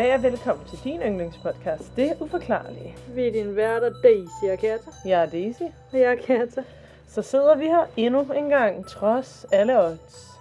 [0.00, 2.96] Goddag og velkommen til din yndlingspodcast, Det Uforklarlige.
[3.14, 4.90] Vi er din værter Daisy og Kata.
[5.04, 5.62] Jeg er Daisy.
[5.62, 6.64] Og jeg er Kata.
[7.06, 10.40] Så sidder vi her endnu en gang, trods alle odds.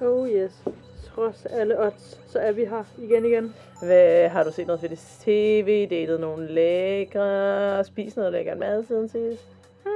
[0.00, 0.64] Oh yes.
[1.04, 3.54] Trods alle odds, så er vi her igen igen.
[3.82, 9.08] Hvad, har du set noget fedt tv, datet nogle lækre, spist noget lækker mad siden
[9.08, 9.46] sidst?
[9.82, 9.92] Hmm,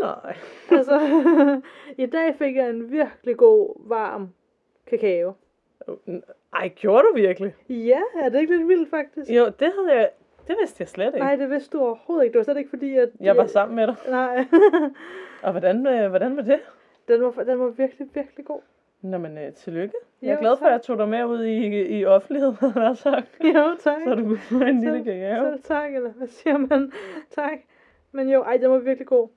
[0.00, 0.36] Nej.
[0.78, 1.00] altså,
[2.04, 4.28] i dag fik jeg en virkelig god, varm
[4.86, 5.34] kakao.
[6.54, 7.54] Ej, gjorde du virkelig?
[7.68, 9.30] Ja, er det ikke lidt vildt faktisk?
[9.30, 10.10] Jo, det havde jeg,
[10.48, 11.18] det vidste jeg slet ikke.
[11.18, 12.32] Nej, det vidste du overhovedet ikke.
[12.32, 13.08] Det var slet ikke fordi, at...
[13.20, 13.96] Jeg var sammen med dig.
[14.10, 14.44] Nej.
[15.44, 16.60] Og hvordan, øh, hvordan var det?
[17.08, 18.60] den, var, den var virkelig, virkelig god.
[19.02, 19.94] Nå, men øh, tillykke.
[20.22, 20.66] Jeg er Jo, glad for, tak.
[20.68, 23.38] at jeg tog dig med ud i, i offentligheden, havde jeg sagt.
[23.54, 24.00] Jo, tak.
[24.04, 25.44] Så du kunne få en lille kakao.
[25.44, 26.92] Selv tak, eller hvad siger man?
[27.40, 27.58] tak.
[28.12, 29.28] Men jo, ej, den var virkelig god.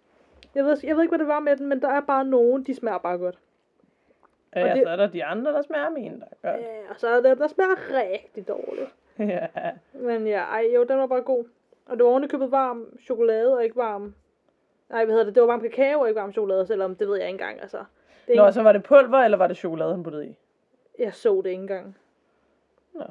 [0.56, 2.64] Jeg ved, jeg ved ikke, hvad det var med den, men der er bare nogen,
[2.64, 3.38] de smager bare godt.
[4.66, 6.56] Ja, det- så er der de andre, der smager mindre godt.
[6.62, 8.90] Ja, og så er der, der smager rigtig dårligt.
[9.20, 9.48] Ja.
[9.94, 11.46] Men ja, ej, jo, den var bare god.
[11.86, 14.16] Og det var ovenikøbet varm chokolade, og ikke varm...
[14.90, 15.36] Nej, hvad hedder det?
[15.36, 17.78] Det var varm kakao, og ikke varm chokolade, selvom det ved jeg ikke engang, altså.
[18.28, 20.36] Det Nå, ikke, så var det pulver, eller var det chokolade, han puttede i?
[21.00, 21.98] Jeg så det ikke engang.
[22.94, 23.04] Nå.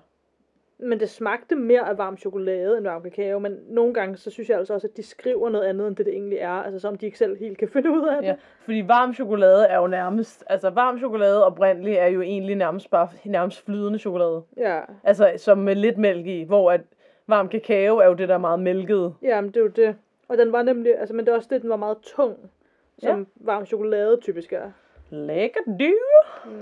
[0.79, 4.49] Men det smagte mere af varm chokolade end varm kakao, men nogle gange, så synes
[4.49, 6.51] jeg altså også, at de skriver noget andet, end det det egentlig er.
[6.51, 8.29] Altså, som de ikke selv helt kan finde ud af det.
[8.29, 12.91] Ja, fordi varm chokolade er jo nærmest, altså varm chokolade oprindeligt er jo egentlig nærmest
[12.91, 14.43] bare nærmest flydende chokolade.
[14.57, 16.81] Ja, Altså som med lidt mælk i, hvor at
[17.27, 19.15] varm kakao er jo det der meget mælkede.
[19.23, 19.97] Jamen, det er jo det.
[20.29, 22.51] Og den var nemlig, altså, men det er også det, den var meget tung,
[22.99, 23.25] som ja.
[23.35, 24.71] varm chokolade typisk er.
[25.11, 25.95] Lækker dyr.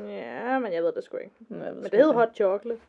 [0.09, 1.31] Ja, men jeg ved det sgu ikke.
[1.51, 2.81] Jeg ved Men det hed hot chocolate.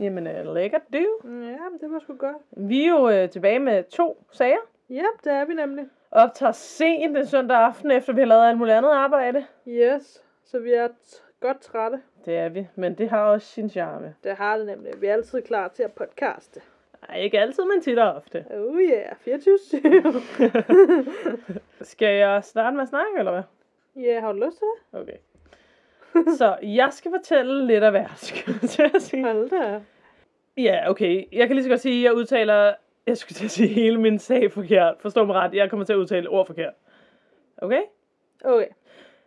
[0.00, 1.06] Jamen, øh, lækker dyr.
[1.24, 2.36] Ja, det var sgu godt.
[2.50, 4.58] Vi er jo øh, tilbage med to sager.
[4.90, 5.84] Ja, det er vi nemlig.
[6.10, 9.44] Optager sent den søndag aften, efter vi har lavet alt muligt andet arbejde.
[9.68, 10.88] Yes, så vi er
[11.40, 12.00] godt trætte.
[12.24, 14.14] Det er vi, men det har også sin charme.
[14.24, 14.92] Det har det nemlig.
[15.00, 16.60] Vi er altid klar til at podcaste.
[17.08, 18.44] Nej, ikke altid, men tit og ofte.
[18.50, 19.14] Oh yeah, 24-7.
[21.92, 23.42] Skal jeg starte med at snakke, eller hvad?
[23.96, 25.00] Ja, har du lyst til det?
[25.00, 25.16] Okay.
[26.38, 27.92] Så jeg skal fortælle lidt af
[29.02, 29.24] sige.
[29.24, 29.80] Hold da.
[30.56, 31.24] Ja, okay.
[31.32, 32.74] Jeg kan lige så godt sige, at jeg udtaler,
[33.06, 34.94] jeg skulle til at sige hele min sag forkert.
[35.00, 36.74] Forstå mig ret, jeg kommer til at udtale ord forkert.
[37.58, 37.80] Okay?
[38.44, 38.66] Okay.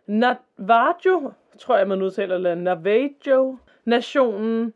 [0.06, 4.74] Navajo, tror jeg man udtaler, eller Navajo, nationen,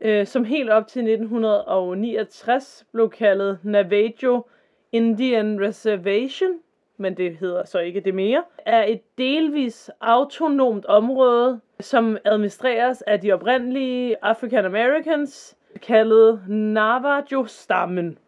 [0.00, 4.46] øh, som helt op til 1969 blev kaldet Navajo
[4.92, 6.58] Indian Reservation,
[6.96, 13.20] men det hedder så ikke det mere, er et delvis autonomt område, som administreres af
[13.20, 18.18] de oprindelige African Americans, kaldet Navajo-stammen.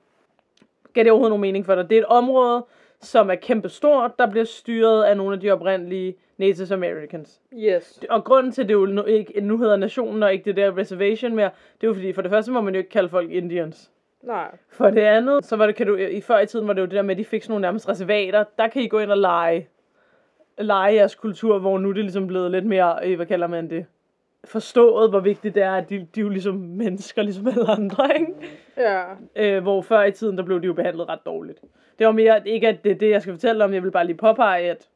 [0.92, 1.90] Gav det overhovedet nogen mening for dig?
[1.90, 2.64] Det er et område,
[3.00, 7.40] som er kæmpestort, der bliver styret af nogle af de oprindelige Native Americans.
[7.54, 8.00] Yes.
[8.10, 10.78] Og grunden til, at det jo nu, ikke, nu hedder nationen og ikke det der
[10.78, 11.50] reservation mere,
[11.80, 13.90] det er jo fordi, for det første må man jo ikke kalde folk Indians.
[14.22, 14.56] Nej.
[14.68, 16.86] For det andet, så var det, kan du, i før i tiden var det jo
[16.86, 18.44] det der med, at de fik sådan nogle nærmest reservater.
[18.58, 19.68] Der kan I gå ind og lege,
[20.58, 23.70] lege jeres kultur, hvor nu er det ligesom blevet lidt mere, øh, hvad kalder man
[23.70, 23.86] det,
[24.44, 28.08] forstået, hvor vigtigt det er, at de, de er jo ligesom mennesker, ligesom alle andre,
[28.18, 28.32] ikke?
[28.76, 29.04] Ja.
[29.36, 31.60] Øh, hvor før i tiden, der blev de jo behandlet ret dårligt.
[31.98, 34.06] Det var mere, ikke at det er det, jeg skal fortælle om, jeg vil bare
[34.06, 34.88] lige påpege, at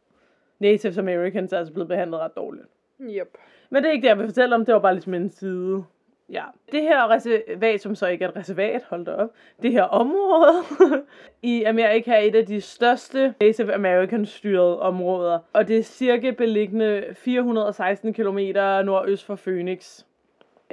[0.59, 2.67] Native Americans er altså blevet behandlet ret dårligt.
[3.01, 3.39] Yep.
[3.71, 5.85] Men det er ikke det, jeg vil fortælle om, det var bare ligesom en side.
[6.31, 6.45] Ja.
[6.73, 9.31] Det her reservat, som så ikke er et reservat, hold da op,
[9.63, 10.63] det her område
[11.43, 16.31] i Amerika er et af de største Native American styrede områder, og det er cirka
[16.31, 18.39] beliggende 416 km
[18.85, 20.05] nordøst for Phoenix.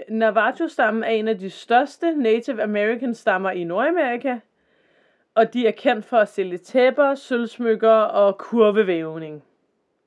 [0.09, 4.39] Navajo-stammen er en af de største Native American stammer i Nordamerika,
[5.35, 9.43] og de er kendt for at sælge tæpper, sølvsmykker og kurvevævning.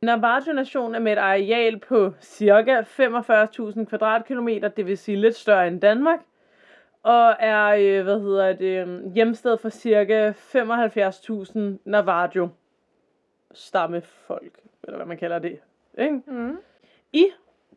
[0.02, 2.80] Navajo-nationen er med et areal på ca.
[2.80, 6.20] 45.000 kvadratkilometer, det vil sige lidt større end Danmark,
[7.02, 10.32] og er, øh, hvad hedder det, øhm, hjemsted for ca.
[10.32, 12.48] 75.000 Navajo
[13.52, 15.58] stammefolk, eller hvad man kalder det.
[15.98, 16.22] Ikke?
[16.26, 16.58] Mm.
[17.12, 17.26] I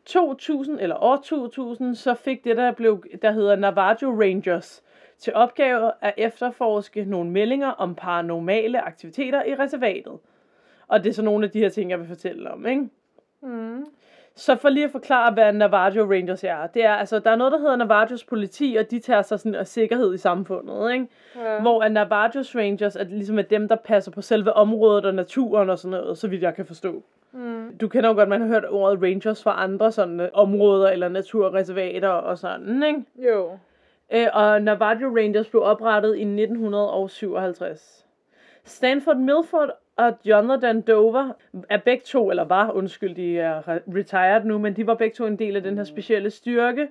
[0.06, 4.82] 2000, eller år 2000, så fik det, der, blev, der hedder Navajo Rangers,
[5.18, 10.18] til opgave at efterforske nogle meldinger om paranormale aktiviteter i reservatet.
[10.88, 12.88] Og det er så nogle af de her ting, jeg vil fortælle om, ikke?
[13.42, 13.84] Mm.
[14.36, 16.66] Så for lige at forklare, hvad Navajo Rangers er.
[16.66, 19.54] Det er, altså, der er noget, der hedder Navajos politi, og de tager sig sådan
[19.54, 21.06] af sikkerhed i samfundet, ikke?
[21.36, 21.60] Ja.
[21.60, 25.70] Hvor at Navajos Rangers er ligesom er dem, der passer på selve området og naturen
[25.70, 27.02] og sådan noget, så vidt jeg kan forstå.
[27.32, 27.76] Mm.
[27.80, 31.08] Du kender jo godt, man har hørt ordet rangers fra andre sådan øh, områder eller
[31.08, 33.04] naturreservater og sådan, ikke?
[33.32, 33.58] Jo.
[34.12, 38.06] Øh, og Navajo Rangers blev oprettet i 1957.
[38.64, 41.30] Stanford Milford og Jonathan Dover
[41.70, 45.14] er begge to, eller var, undskyld, de er re- retired nu, men de var begge
[45.14, 46.88] to en del af den her specielle styrke.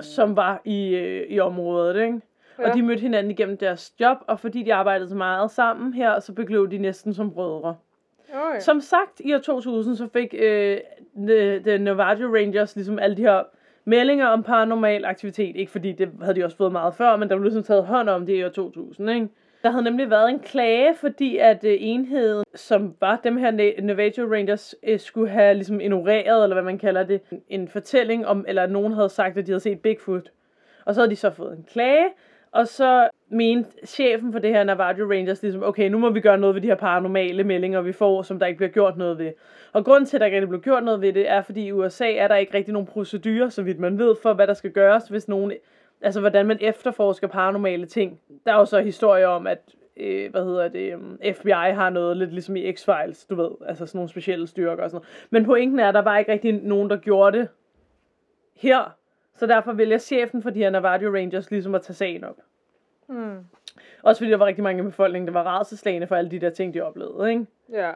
[0.00, 2.20] som var i, øh, i området, ikke?
[2.58, 2.68] Ja.
[2.68, 6.20] Og de mødte hinanden igennem deres job, og fordi de arbejdede så meget sammen her,
[6.20, 7.76] så blev de næsten som brødre.
[8.34, 8.60] Okay.
[8.60, 10.78] Som sagt, i år 2000, så fik øh,
[11.16, 13.42] The, The Navajo Rangers ligesom alle de her
[13.84, 15.56] meldinger om paranormal aktivitet.
[15.56, 18.08] Ikke fordi det havde de også fået meget før, men der blev ligesom taget hånd
[18.08, 19.28] om det i år 2000, ikke?
[19.64, 23.50] Der havde nemlig været en klage, fordi at øh, enheden, som var dem her
[23.82, 28.44] Navajo Rangers, øh, skulle have ligesom ignoreret, eller hvad man kalder det, en fortælling om,
[28.48, 30.30] eller nogen havde sagt, at de havde set Bigfoot.
[30.84, 32.06] Og så havde de så fået en klage,
[32.52, 36.38] og så mente chefen for det her Navajo Rangers ligesom, okay, nu må vi gøre
[36.38, 39.32] noget ved de her paranormale meldinger, vi får, som der ikke bliver gjort noget ved.
[39.72, 41.72] Og grunden til, at der ikke blev bliver gjort noget ved det, er, fordi i
[41.72, 44.70] USA er der ikke rigtig nogen procedurer, så vidt man ved, for hvad der skal
[44.70, 45.52] gøres, hvis nogen,
[46.04, 48.20] altså hvordan man efterforsker paranormale ting.
[48.46, 52.16] Der er jo så historier om, at øh, hvad hedder det, um, FBI har noget
[52.16, 55.26] lidt ligesom i X-Files, du ved, altså sådan nogle specielle styrker og sådan noget.
[55.30, 57.48] Men pointen er, at der var ikke rigtig nogen, der gjorde det
[58.54, 58.96] her,
[59.36, 62.36] så derfor vælger chefen for de her Navajo Rangers ligesom at tage sagen op.
[63.08, 63.38] Mm.
[64.02, 66.50] Også fordi der var rigtig mange i befolkningen, der var rædselslagende for alle de der
[66.50, 67.46] ting, de oplevede, ikke?
[67.72, 67.92] Ja.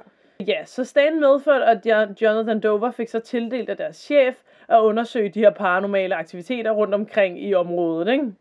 [0.47, 4.37] Ja, så staten medførte, at Jo- Jonathan Dover fik så tildelt af deres chef
[4.69, 8.33] at undersøge de her paranormale aktiviteter rundt omkring i området, ikke?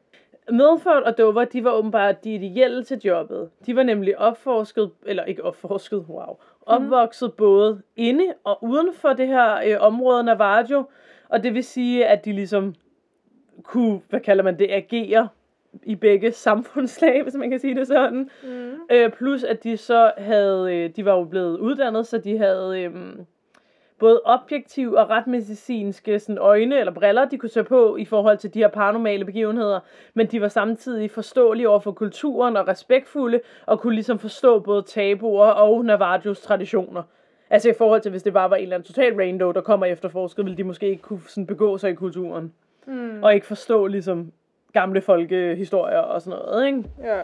[0.52, 3.50] Medford og Dover, de var åbenbart de ideelle til jobbet.
[3.66, 9.28] De var nemlig opforsket, eller ikke opforsket, wow, opvokset både inde og uden for det
[9.28, 10.84] her øh, område Navajo,
[11.30, 12.76] og det vil sige, at de ligesom
[13.64, 15.28] kunne, hvad kalder man det, agere
[15.84, 18.30] i begge samfundslag, hvis man kan sige det sådan.
[18.44, 18.74] Mm.
[18.92, 22.82] Øh, plus at de så havde, øh, de var jo blevet uddannet, så de havde
[22.82, 22.92] øh,
[24.00, 28.54] både objektiv og retmedicinske sådan, øjne eller briller, de kunne tage på i forhold til
[28.54, 29.80] de her paranormale begivenheder,
[30.14, 34.82] men de var samtidig forståelige over for kulturen og respektfulde, og kunne ligesom forstå både
[34.82, 37.04] tabuer og Navajos traditioner.
[37.50, 39.86] Altså i forhold til, hvis det bare var en eller anden total rando, der kommer
[39.86, 42.54] efterforsket, ville de måske ikke kunne sådan, begå sig i kulturen.
[42.88, 43.24] Mm.
[43.24, 44.32] Og ikke forstå ligesom
[44.74, 46.84] gamle folkehistorier og sådan noget, ikke?
[47.04, 47.22] Ja.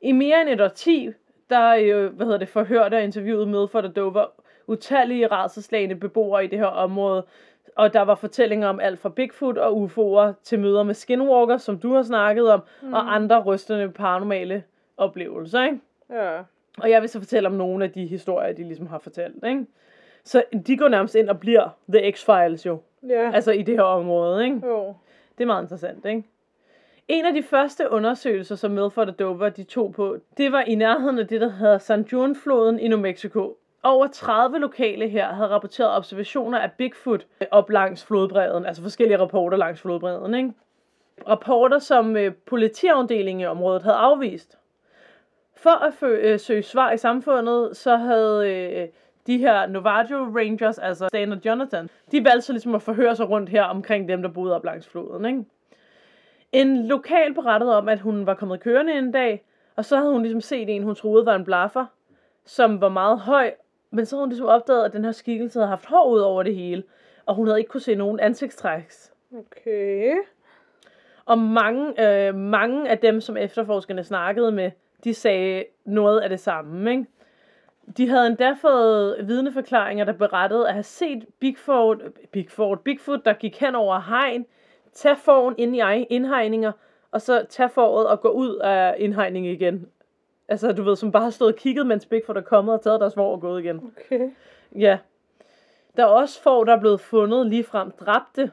[0.00, 1.10] I mere end et årti,
[1.50, 4.26] der øh, hvad hedder det, forhørte og interviewet med for der Dover
[4.70, 7.24] utallige rædselslagende beboere i det her område,
[7.76, 11.78] og der var fortællinger om alt fra Bigfoot og UFO'er til møder med skinwalker, som
[11.78, 12.92] du har snakket om, mm.
[12.92, 14.62] og andre rystende paranormale
[14.96, 15.80] oplevelser, ikke?
[16.10, 16.38] Ja.
[16.78, 19.66] Og jeg vil så fortælle om nogle af de historier, de ligesom har fortalt, ikke?
[20.24, 22.78] Så de går nærmest ind og bliver The X-Files jo,
[23.08, 23.30] Ja.
[23.34, 24.60] altså i det her område, ikke?
[24.66, 24.94] Jo.
[25.38, 26.24] Det er meget interessant, ikke?
[27.08, 30.74] En af de første undersøgelser, som Milford og Dover de tog på, det var i
[30.74, 33.56] nærheden af det, der hedder San Juan-floden i New Mexico.
[33.82, 39.18] Over 30 lokale her havde rapporteret observationer af Bigfoot øh, op langs flodbredden, altså forskellige
[39.18, 40.52] rapporter langs flodbredden, ikke?
[41.28, 44.58] Rapporter, som øh, politiafdelingen i området havde afvist.
[45.56, 48.88] For at fø- øh, søge svar i samfundet, så havde øh,
[49.26, 53.30] de her Navajo Rangers, altså Stan og Jonathan, de valgte så ligesom at forhøre sig
[53.30, 55.44] rundt her omkring dem, der boede op langs floden, ikke?
[56.52, 59.44] En lokal berettede om, at hun var kommet kørende en dag,
[59.76, 61.86] og så havde hun ligesom set en, hun troede var en blaffer,
[62.44, 63.52] som var meget høj,
[63.90, 66.42] men så havde hun ligesom opdaget, at den her skikkelse havde haft hår ud over
[66.42, 66.82] det hele,
[67.26, 69.12] og hun havde ikke kunne se nogen ansigtstræks.
[69.38, 70.14] Okay.
[71.24, 74.70] Og mange, øh, mange af dem, som efterforskerne snakkede med,
[75.04, 77.06] de sagde noget af det samme, ikke?
[77.96, 81.98] De havde endda fået vidneforklaringer, der berettede at have set Bigfoot,
[82.32, 84.46] Bigfoot, Bigfoot, der gik hen over hegn,
[84.92, 85.80] tage forven ind i
[86.10, 86.72] indhegninger,
[87.10, 89.86] og så tage foråret og gå ud af indhegningen igen.
[90.50, 93.00] Altså, du ved, som bare har stået og kigget, mens Bigfoot er kommet og taget
[93.00, 93.92] deres vor og gået igen.
[94.06, 94.30] Okay.
[94.78, 94.98] Ja.
[95.96, 98.50] Der er også får, der er blevet fundet ligefrem dræbte.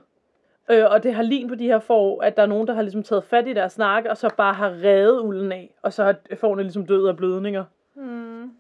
[0.72, 2.82] Øh, og det har lin på de her får, at der er nogen, der har
[2.82, 5.75] ligesom taget fat i deres nakke, og så bare har revet ulden af.
[5.82, 7.63] Og så har fårene ligesom død af blødninger.
[7.96, 8.51] Mm.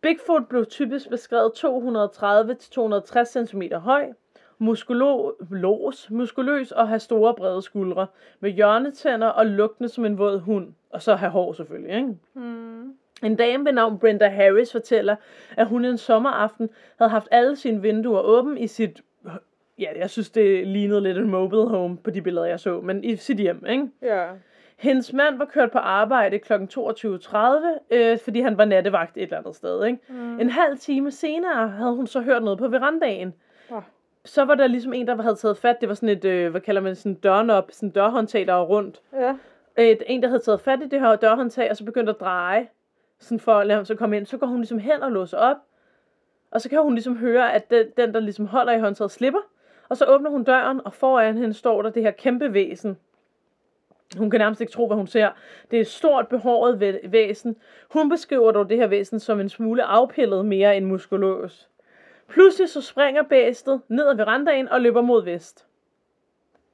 [0.00, 4.12] Bigfoot blev typisk beskrevet 230-260 cm høj,
[4.58, 8.06] muskuløs, muskuløs og have store brede skuldre,
[8.40, 12.14] med hjørnetænder og lugtende som en våd hund, og så have hår selvfølgelig, ikke?
[12.34, 12.94] Mm.
[13.22, 15.16] En dame ved navn Brenda Harris fortæller,
[15.56, 19.02] at hun en sommeraften havde haft alle sine vinduer åbne i sit...
[19.78, 23.04] Ja, jeg synes, det lignede lidt en mobile home på de billeder, jeg så, men
[23.04, 23.88] i sit hjem, ikke?
[24.02, 24.26] Ja.
[24.76, 26.52] Hendes mand var kørt på arbejde kl.
[26.52, 27.36] 22.30,
[27.90, 29.98] øh, fordi han var nattevagt et eller andet sted, ikke?
[30.08, 30.40] Mm.
[30.40, 33.34] En halv time senere havde hun så hørt noget på verandaen.
[33.70, 33.82] Ah.
[34.24, 35.76] Så var der ligesom en, der havde taget fat.
[35.80, 38.64] Det var sådan et, øh, hvad kalder man, sådan dørnop, sådan en dørhåndtag, der var
[38.64, 39.02] rundt.
[39.12, 39.34] Ja.
[39.78, 42.68] Et, en, der havde taget fat i det her dørhåndtag, og så begyndte at dreje,
[43.18, 44.26] sådan for at lade ham så komme ind.
[44.26, 45.56] Så går hun ligesom hen og låser op,
[46.50, 49.40] og så kan hun ligesom høre, at den, den der ligesom holder i håndtaget, slipper.
[49.88, 52.98] Og så åbner hun døren, og foran hende står der det her kæmpe væsen.
[54.18, 55.30] Hun kan nærmest ikke tro, hvad hun ser.
[55.70, 57.56] Det er et stort, behåret væsen.
[57.90, 61.68] Hun beskriver dog det her væsen som en smule afpillet mere end muskuløs.
[62.28, 65.66] Pludselig så springer bæstet ned ad verandaen og løber mod vest.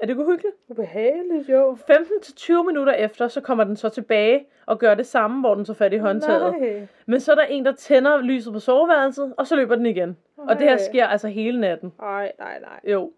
[0.01, 0.57] Er det ikke uhyggeligt?
[0.69, 1.73] Ubehageligt, jo.
[1.73, 5.75] 15-20 minutter efter, så kommer den så tilbage og gør det samme, hvor den så
[5.75, 6.55] fat i håndtaget.
[6.61, 6.87] Nej.
[7.07, 10.17] Men så er der en, der tænder lyset på soveværelset, og så løber den igen.
[10.37, 10.85] Og det her Nej.
[10.91, 11.93] sker altså hele natten.
[12.01, 12.93] Nej, nej, nej.
[12.93, 13.13] Jo.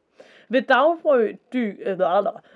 [0.48, 1.98] Ved daggry, dy, øh,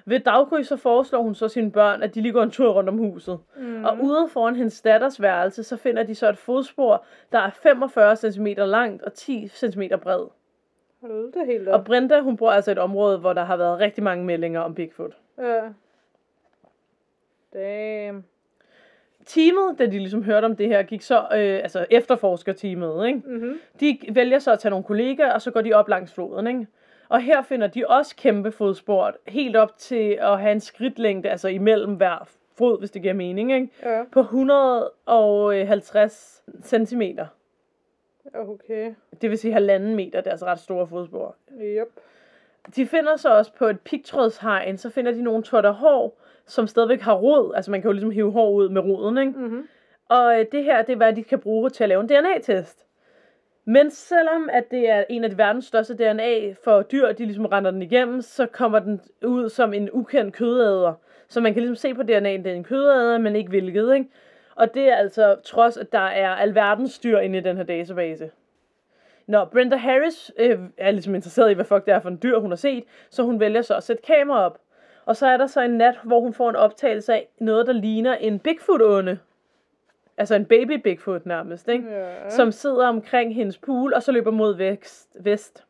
[0.05, 2.89] ved daggry så foreslår hun så sine børn, at de lige går en tur rundt
[2.89, 3.39] om huset.
[3.57, 3.85] Mm.
[3.85, 8.17] Og ude foran hendes datters værelse, så finder de så et fodspor, der er 45
[8.17, 10.27] cm langt og 10 cm bred.
[11.07, 11.85] Hold da helt Og op.
[11.85, 15.17] Brenda, hun bor altså et område, hvor der har været rigtig mange meldinger om Bigfoot.
[15.39, 15.61] Ja.
[17.55, 18.25] Damn.
[19.27, 23.23] Teamet, da de ligesom hørte om det her, gik så, øh, altså efterforskerteamet, ikke?
[23.27, 23.59] Mhm.
[23.81, 26.67] De vælger så at tage nogle kollegaer, og så går de op langs floden, ikke?
[27.09, 31.49] Og her finder de også kæmpe fodspor, helt op til at have en skridtlængde, altså
[31.49, 33.69] imellem hver fod, hvis det giver mening, ikke?
[33.83, 37.03] Ja, På 150 cm.
[38.35, 38.95] Okay.
[39.21, 41.37] Det vil sige halvanden meter, det er altså ret store fodspor.
[41.61, 41.89] Yep.
[42.77, 47.01] De finder så også på et pigtrådshegn, så finder de nogle totter hår, som stadigvæk
[47.01, 47.55] har rod.
[47.55, 49.39] Altså man kan jo ligesom hive hår ud med roden, ikke?
[49.39, 49.69] Mhm.
[50.09, 52.87] Og øh, det her, det er hvad de kan bruge til at lave en DNA-test.
[53.65, 57.47] Men selvom at det er en af de verdens største DNA for dyr, de ligesom
[57.47, 60.93] render den igennem, så kommer den ud som en ukendt kødæder.
[61.29, 64.11] Så man kan ligesom se på DNA'en, det er en kødæder, men ikke hvilket, ikke?
[64.57, 68.31] Og det er altså trods, at der er alverdens dyr inde i den her database.
[69.27, 72.39] Når Brenda Harris øh, er ligesom interesseret i, hvad fuck det er for en dyr,
[72.39, 74.59] hun har set, så hun vælger så at sætte kamera op.
[75.05, 77.73] Og så er der så en nat, hvor hun får en optagelse af noget, der
[77.73, 79.19] ligner en Bigfoot-ånde.
[80.17, 81.91] Altså en baby Bigfoot nærmest, ikke?
[81.91, 82.31] Ja.
[82.31, 85.09] som sidder omkring hendes pool, og så løber mod vest.
[85.21, 85.65] vest.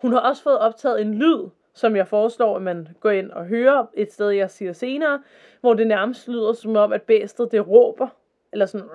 [0.00, 3.46] Hun har også fået optaget en lyd, som jeg foreslår, at man går ind og
[3.46, 5.22] hører et sted, jeg siger senere,
[5.60, 8.08] hvor det nærmest lyder som om, at bæstet det råber,
[8.52, 8.88] eller sådan...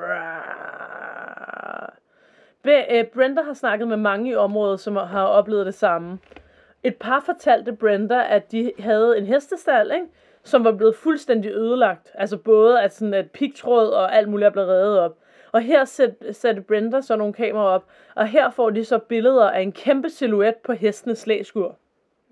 [2.64, 6.20] Be- øh, Brenda har snakket med mange i området, som har oplevet det samme.
[6.84, 10.08] Et par fortalte Brenda, at de havde en hestestald, ikke?
[10.44, 12.12] som var blevet fuldstændig ødelagt.
[12.14, 15.18] Altså både at, sådan, at pigtråd og alt muligt er blevet reddet op.
[15.52, 15.86] Og her
[16.32, 20.10] satte Brenda så nogle kameraer op, og her får de så billeder af en kæmpe
[20.10, 21.76] silhuet på hestenes slæskur.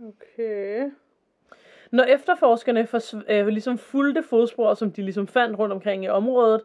[0.04, 0.92] Okay.
[1.92, 6.62] Når efterforskerne forsv- øh, ligesom fulgte fodspor, som de ligesom fandt rundt omkring i området,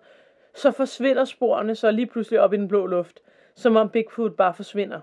[0.55, 3.21] så forsvinder sporene så lige pludselig op i den blå luft,
[3.55, 5.01] som om Bigfoot bare forsvinder.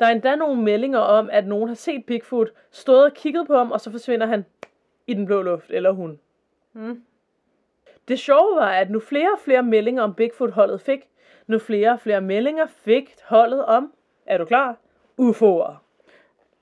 [0.00, 3.56] Der er endda nogle meldinger om, at nogen har set Bigfoot, stået og kigget på
[3.56, 4.44] ham, og så forsvinder han
[5.06, 6.20] i den blå luft, eller hun.
[6.72, 7.02] Mm.
[8.08, 11.08] Det sjove var, at nu flere og flere meldinger om Bigfoot-holdet fik,
[11.46, 13.92] nu flere og flere meldinger fik holdet om,
[14.26, 14.76] er du klar?
[15.20, 15.87] UFO'er.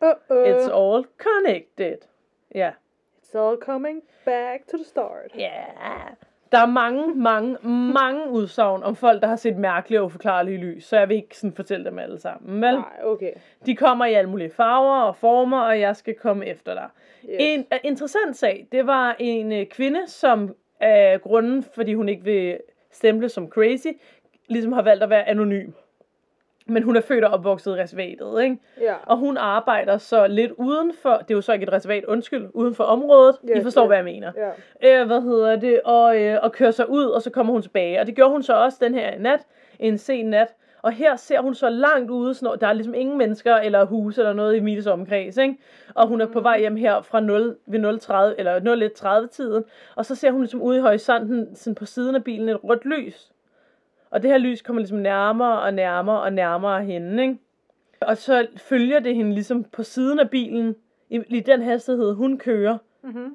[0.02, 0.46] Uh-oh.
[0.46, 1.98] It's all connected.
[2.54, 2.70] Ja.
[3.22, 5.30] It's all coming back to the start.
[5.38, 5.64] Ja.
[6.52, 7.56] Der er mange, mange,
[7.92, 11.38] mange udsagn om folk, der har set mærkelige og uforklarlige lys, så jeg vil ikke
[11.38, 12.62] sådan fortælle dem alle sammen.
[12.62, 12.74] Vel?
[12.74, 13.32] Nej, okay.
[13.66, 16.88] De kommer i alle mulige farver og former, og jeg skal komme efter dig.
[17.24, 17.36] Yes.
[17.40, 22.24] En uh, interessant sag, det var en uh, kvinde, som af grunden, fordi hun ikke
[22.24, 22.58] vil
[22.90, 23.88] stemple som crazy,
[24.48, 25.70] ligesom har valgt at være anonym.
[26.68, 28.58] Men hun er født og opvokset i reservatet, ikke?
[28.80, 28.94] Ja.
[29.06, 32.46] Og hun arbejder så lidt uden for, det er jo så ikke et reservat, undskyld,
[32.54, 33.36] uden for området.
[33.50, 33.86] Yes, I forstår, yes.
[33.88, 34.32] hvad jeg mener.
[34.82, 35.00] Ja.
[35.00, 35.80] Øh, hvad hedder det?
[35.84, 38.00] Og, øh, og kører sig ud, og så kommer hun tilbage.
[38.00, 39.40] Og det gjorde hun så også den her nat,
[39.78, 40.54] en sen nat.
[40.82, 43.84] Og her ser hun så langt ude, sådan, noget- der er ligesom ingen mennesker eller
[43.84, 45.54] huse eller noget i Miles omkreds, ikke?
[45.94, 50.06] Og hun er på vej hjem her fra 0 ved 030 eller 0130 tiden, og
[50.06, 53.30] så ser hun ligesom ude i horisonten, sådan på siden af bilen, et rødt lys.
[54.10, 57.38] Og det her lys kommer ligesom nærmere og nærmere og nærmere hende, ikke?
[58.00, 60.76] Og så følger det hende ligesom på siden af bilen,
[61.10, 62.78] i, i den hastighed, hun kører.
[63.02, 63.34] Mhm.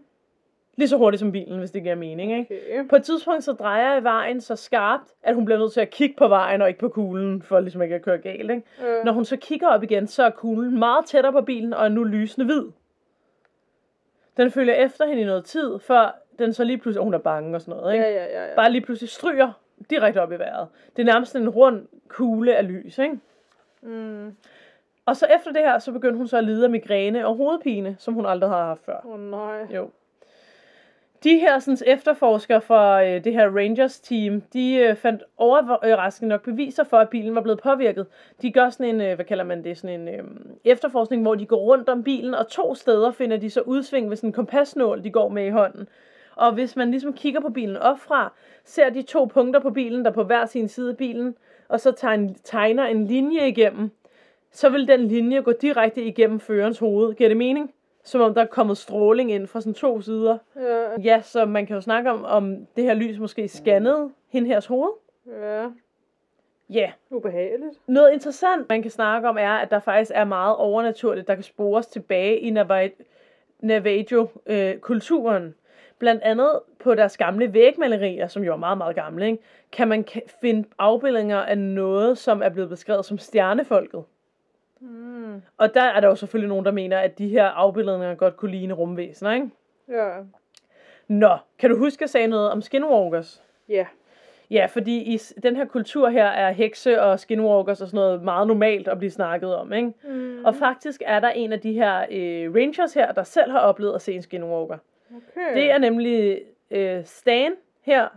[0.76, 2.60] Lige så hurtigt som bilen, hvis det giver mening, ikke?
[2.74, 2.88] Okay.
[2.90, 5.90] På et tidspunkt så drejer jeg vejen så skarpt, at hun bliver nødt til at
[5.90, 8.64] kigge på vejen og ikke på kuglen, for ligesom ikke at køre galt, ikke?
[8.88, 11.86] Øh, Når hun så kigger op igen, så er kuglen meget tættere på bilen og
[11.86, 12.64] er nu lysende hvid.
[14.38, 17.18] Den følger efter hende i noget tid, før den så lige pludselig, og hun er
[17.18, 18.06] bange og sådan noget, ikke?
[18.06, 18.56] ja, ja, ja, ja.
[18.56, 19.52] Bare lige pludselig stryger
[19.90, 20.68] direkte op i vejret.
[20.96, 23.20] Det er nærmest en rund kugle af lys, ikke?
[23.82, 24.36] Mm.
[25.06, 27.96] Og så efter det her, så begyndte hun så at lide af migræne og hovedpine,
[28.00, 29.02] som hun aldrig har haft før.
[29.06, 29.76] Åh oh, nej.
[29.76, 29.90] Jo.
[31.24, 36.44] De her sådan, efterforskere fra øh, det her Rangers team, de øh, fandt overraskende nok
[36.44, 38.06] beviser for, at bilen var blevet påvirket.
[38.42, 40.24] De gør sådan en, øh, hvad kalder man det, sådan en øh,
[40.66, 44.18] efterforskning, hvor de går rundt om bilen, og to steder finder de så udsving ved
[44.18, 45.88] sådan en kompasnål, de går med i hånden.
[46.36, 48.34] Og hvis man ligesom kigger på bilen opfra,
[48.66, 51.36] ser de to punkter på bilen, der er på hver sin side af bilen,
[51.68, 53.92] og så tegner, tegner en linje igennem,
[54.52, 57.14] så vil den linje gå direkte igennem førerens hoved.
[57.14, 57.74] Giver det mening?
[58.04, 60.38] Som om der er kommet stråling ind fra sådan to sider.
[60.56, 64.48] Ja, Ja, så man kan jo snakke om, om det her lys måske scannede hende
[64.48, 64.90] hers hoved.
[65.28, 65.68] ja.
[66.70, 66.92] Ja, yeah.
[67.10, 67.80] Ubehageligt.
[67.88, 71.44] noget interessant, man kan snakke om, er, at der faktisk er meget overnaturligt, der kan
[71.44, 73.04] spores tilbage i Nava-
[73.60, 75.56] Navajo-kulturen.
[76.02, 79.44] Blandt andet på deres gamle vægmalerier, som jo er meget, meget gamle, ikke?
[79.72, 80.06] kan man
[80.42, 84.04] finde afbildninger af noget, som er blevet beskrevet som stjernefolket.
[84.80, 85.42] Mm.
[85.58, 88.52] Og der er der jo selvfølgelig nogen, der mener, at de her afbildninger godt kunne
[88.52, 89.50] ligne rumvæsener, ikke?
[89.90, 90.10] Ja.
[91.08, 93.44] Nå, kan du huske, at jeg sagde noget om skinwalkers?
[93.70, 93.86] Ja.
[94.52, 98.48] Ja, fordi i den her kultur her er hekse og skinwalkers og sådan noget meget
[98.48, 99.94] normalt at blive snakket om, ikke?
[100.04, 100.46] Mm.
[100.46, 103.96] Og faktisk er der en af de her øh, rangers her, der selv har oplevet
[103.96, 104.78] at se en skinwalker.
[105.16, 105.56] Okay.
[105.56, 106.42] Det er nemlig
[106.72, 107.52] øh, Stan
[107.82, 108.08] her,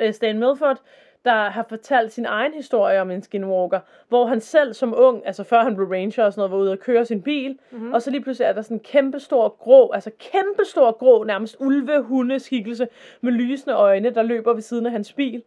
[0.00, 0.80] øh, Stan Milford,
[1.24, 5.44] der har fortalt sin egen historie om en skinwalker, hvor han selv som ung, altså
[5.44, 7.92] før han blev ranger og sådan noget, var ude og køre sin bil, mm-hmm.
[7.92, 11.24] og så lige pludselig er der sådan en kæmpe stor grå, altså kæmpe stor grå,
[11.24, 12.88] nærmest ulve-hundeskikkelse
[13.20, 15.42] med lysende øjne, der løber ved siden af hans bil,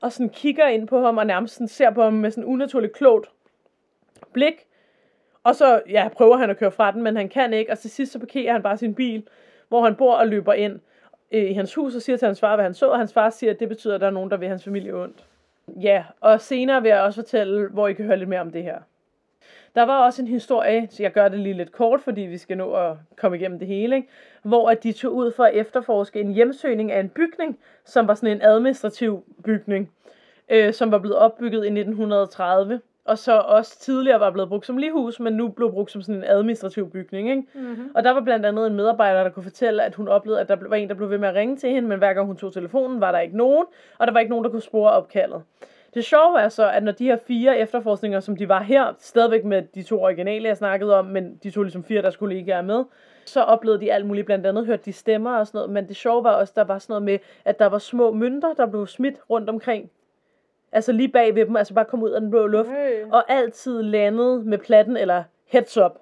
[0.00, 2.92] og sådan kigger ind på ham og nærmest sådan ser på ham med sådan unaturligt
[2.92, 3.30] klogt
[4.32, 4.66] blik.
[5.44, 7.90] Og så ja, prøver han at køre fra den, men han kan ikke, og til
[7.90, 9.28] sidst så parkerer han bare sin bil,
[9.70, 10.80] hvor han bor og løber ind
[11.32, 13.30] øh, i hans hus og siger til hans far, hvad han så, og hans far
[13.30, 15.24] siger, at det betyder, at der er nogen, der vil hans familie ondt.
[15.82, 18.62] Ja, og senere vil jeg også fortælle, hvor I kan høre lidt mere om det
[18.62, 18.78] her.
[19.74, 22.56] Der var også en historie, så jeg gør det lige lidt kort, fordi vi skal
[22.56, 24.08] nå at komme igennem det hele, ikke?
[24.42, 28.14] hvor at de tog ud for at efterforske en hjemsøgning af en bygning, som var
[28.14, 29.90] sådan en administrativ bygning,
[30.48, 34.76] øh, som var blevet opbygget i 1930, og så også tidligere var blevet brugt som
[34.76, 37.30] lighus, men nu blev brugt som sådan en administrativ bygning.
[37.30, 37.42] Ikke?
[37.54, 37.90] Mm-hmm.
[37.94, 40.56] Og der var blandt andet en medarbejder, der kunne fortælle, at hun oplevede, at der
[40.68, 42.52] var en, der blev ved med at ringe til hende, men hver gang hun tog
[42.52, 43.66] telefonen, var der ikke nogen,
[43.98, 45.42] og der var ikke nogen, der kunne spore opkaldet.
[45.94, 49.44] Det sjove er så, at når de her fire efterforskninger, som de var her, stadigvæk
[49.44, 52.62] med de to originale, jeg snakkede om, men de to ligesom fire, deres kollegaer er
[52.62, 52.84] med,
[53.26, 55.96] så oplevede de alt muligt, blandt andet hørte de stemmer og sådan noget, men det
[55.96, 58.86] sjove var også, der var sådan noget med, at der var små mønter, der blev
[58.86, 59.90] smidt rundt omkring.
[60.72, 63.04] Altså lige bag ved dem, altså bare kom ud af den blå luft, Hey.
[63.12, 65.92] og altid landede med platten, eller heads up,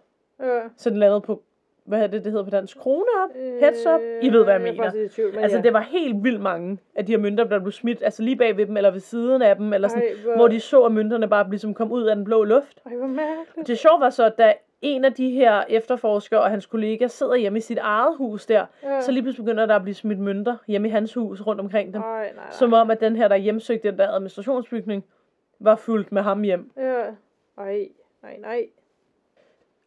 [0.40, 0.61] Ja.
[0.76, 1.42] så den landede på,
[1.85, 4.62] hvad er det, det hedder på dansk, krone op, heads up, I ved, hvad jeg
[4.62, 5.09] Øh, er mener.
[5.11, 5.62] tvivl, men Altså, ja.
[5.62, 8.57] det var helt vildt mange af de her mønter, der blev smidt, altså lige bag
[8.57, 10.92] ved dem, eller ved siden af dem, eller sådan, Ej, hvor- hvor de så, at
[10.92, 12.81] mønterne bare ligesom kom ud af den blå luft.
[12.87, 13.66] Ej, hvor mærkeligt.
[13.68, 17.35] Det sjove var så, at da en af de her efterforskere og hans kollega sidder
[17.37, 19.01] hjemme i sit eget hus der, Ja.
[19.01, 21.95] så lige pludselig begynder der at blive smidt mønter hjemme i hans hus rundt omkring
[21.95, 22.03] dem.
[22.03, 22.45] Ej, nej, nej.
[22.51, 25.05] Som om, at den her, der hjemsøgte den der administrationsbygning,
[25.61, 26.71] var fyldt med ham hjem.
[26.77, 27.05] Ja.
[27.59, 27.88] Ej,
[28.23, 28.67] nej, nej.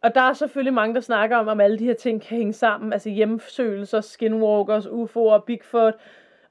[0.01, 2.53] Og der er selvfølgelig mange, der snakker om, om alle de her ting kan hænge
[2.53, 2.93] sammen.
[2.93, 5.93] Altså hjemsøgelser, skinwalkers, UFO'er, Bigfoot.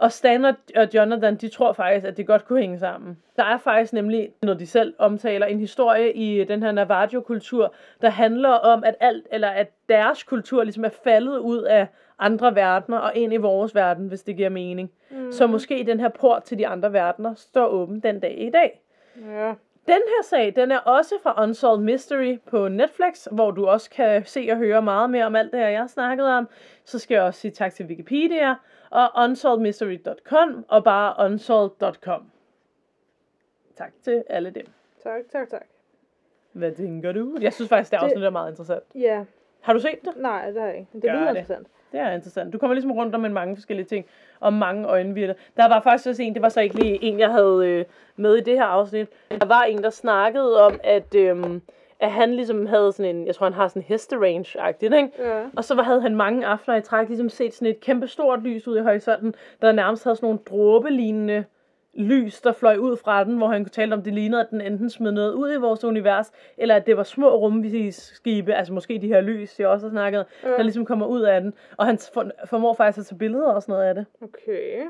[0.01, 3.19] Og Stan og og Jonathan, de tror faktisk, at det godt kunne hænge sammen.
[3.37, 8.11] Der er faktisk nemlig, når de selv omtaler, en historie i den her Navajo-kultur, der
[8.11, 11.87] handler om, at alt, eller at deres kultur ligesom er faldet ud af
[12.19, 14.91] andre verdener og ind i vores verden, hvis det giver mening.
[15.11, 15.33] Mm.
[15.33, 18.81] Så måske den her port til de andre verdener står åben den dag i dag.
[19.17, 19.55] Ja.
[19.87, 24.27] Den her sag, den er også fra Unsolved Mystery på Netflix, hvor du også kan
[24.27, 26.49] se og høre meget mere om alt det her, jeg har snakket om.
[26.85, 28.55] Så skal jeg også sige tak til Wikipedia
[28.91, 32.31] og unsolvedmystery.com og bare unsolved.com.
[33.77, 34.67] Tak til alle dem.
[35.03, 35.67] Tak, tak, tak.
[36.53, 37.37] Hvad tænker du?
[37.41, 38.83] Jeg synes faktisk, det er Det- afsnit er meget interessant.
[38.95, 39.25] Ja.
[39.61, 40.13] Har du set det?
[40.17, 40.89] Nej, det har jeg ikke.
[40.93, 41.29] Det Gør lyder det.
[41.29, 41.67] interessant.
[41.93, 42.53] Det er interessant.
[42.53, 44.07] Du kommer ligesom rundt om en mange forskellige ting,
[44.41, 45.35] og mange øjenvirter.
[45.57, 47.85] Der var faktisk også en, det var så ikke lige en, jeg havde øh,
[48.17, 49.09] med i det her afsnit.
[49.31, 51.63] Der var en, der snakkede om, at, øhm,
[52.01, 55.11] at han ligesom havde sådan en, jeg tror han har sådan en hesterange-agtigt, ikke?
[55.19, 55.45] Ja.
[55.57, 58.43] Og så var- havde han mange aftener i træk ligesom set sådan et kæmpe stort
[58.43, 61.45] lys ud i horisonten, der nærmest havde sådan nogle dråbelignende
[61.95, 64.61] lys, der fløj ud fra den, hvor han kunne tale om, det lignede, at den
[64.61, 68.99] enten smed noget ud i vores univers, eller at det var små rumskibe, altså måske
[68.99, 70.49] de her lys, jeg også har snakket, Ja.
[70.49, 71.55] der ligesom kommer ud af den.
[71.77, 74.07] Og han for, formår faktisk at tage billeder og sådan noget af det.
[74.23, 74.83] Okay.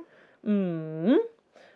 [0.43, 1.17] Mm.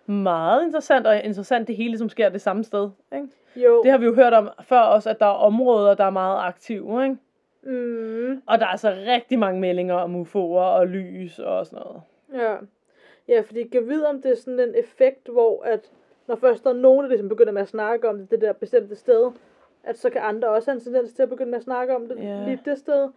[0.07, 2.91] Meget interessant, og interessant, det hele ligesom sker det samme sted.
[3.15, 3.27] Ikke?
[3.57, 3.83] Jo.
[3.83, 6.49] Det har vi jo hørt om før også, at der er områder, der er meget
[6.49, 7.05] aktive.
[7.05, 7.17] Ikke?
[7.63, 8.43] Mm.
[8.47, 10.39] Og der er altså rigtig mange meldinger om UFO'er
[10.79, 12.03] og lys og sådan noget.
[12.45, 12.55] Ja.
[13.29, 15.91] Ja, fordi jeg vide, om det er sådan en effekt, hvor at
[16.27, 18.53] når først der er nogen, der ligesom begynder med at snakke om det, det der
[18.53, 19.31] bestemte sted,
[19.85, 22.09] at så kan andre også have en tendens til at begynde med at snakke om
[22.09, 22.45] det Ja.
[22.45, 23.09] lige det sted.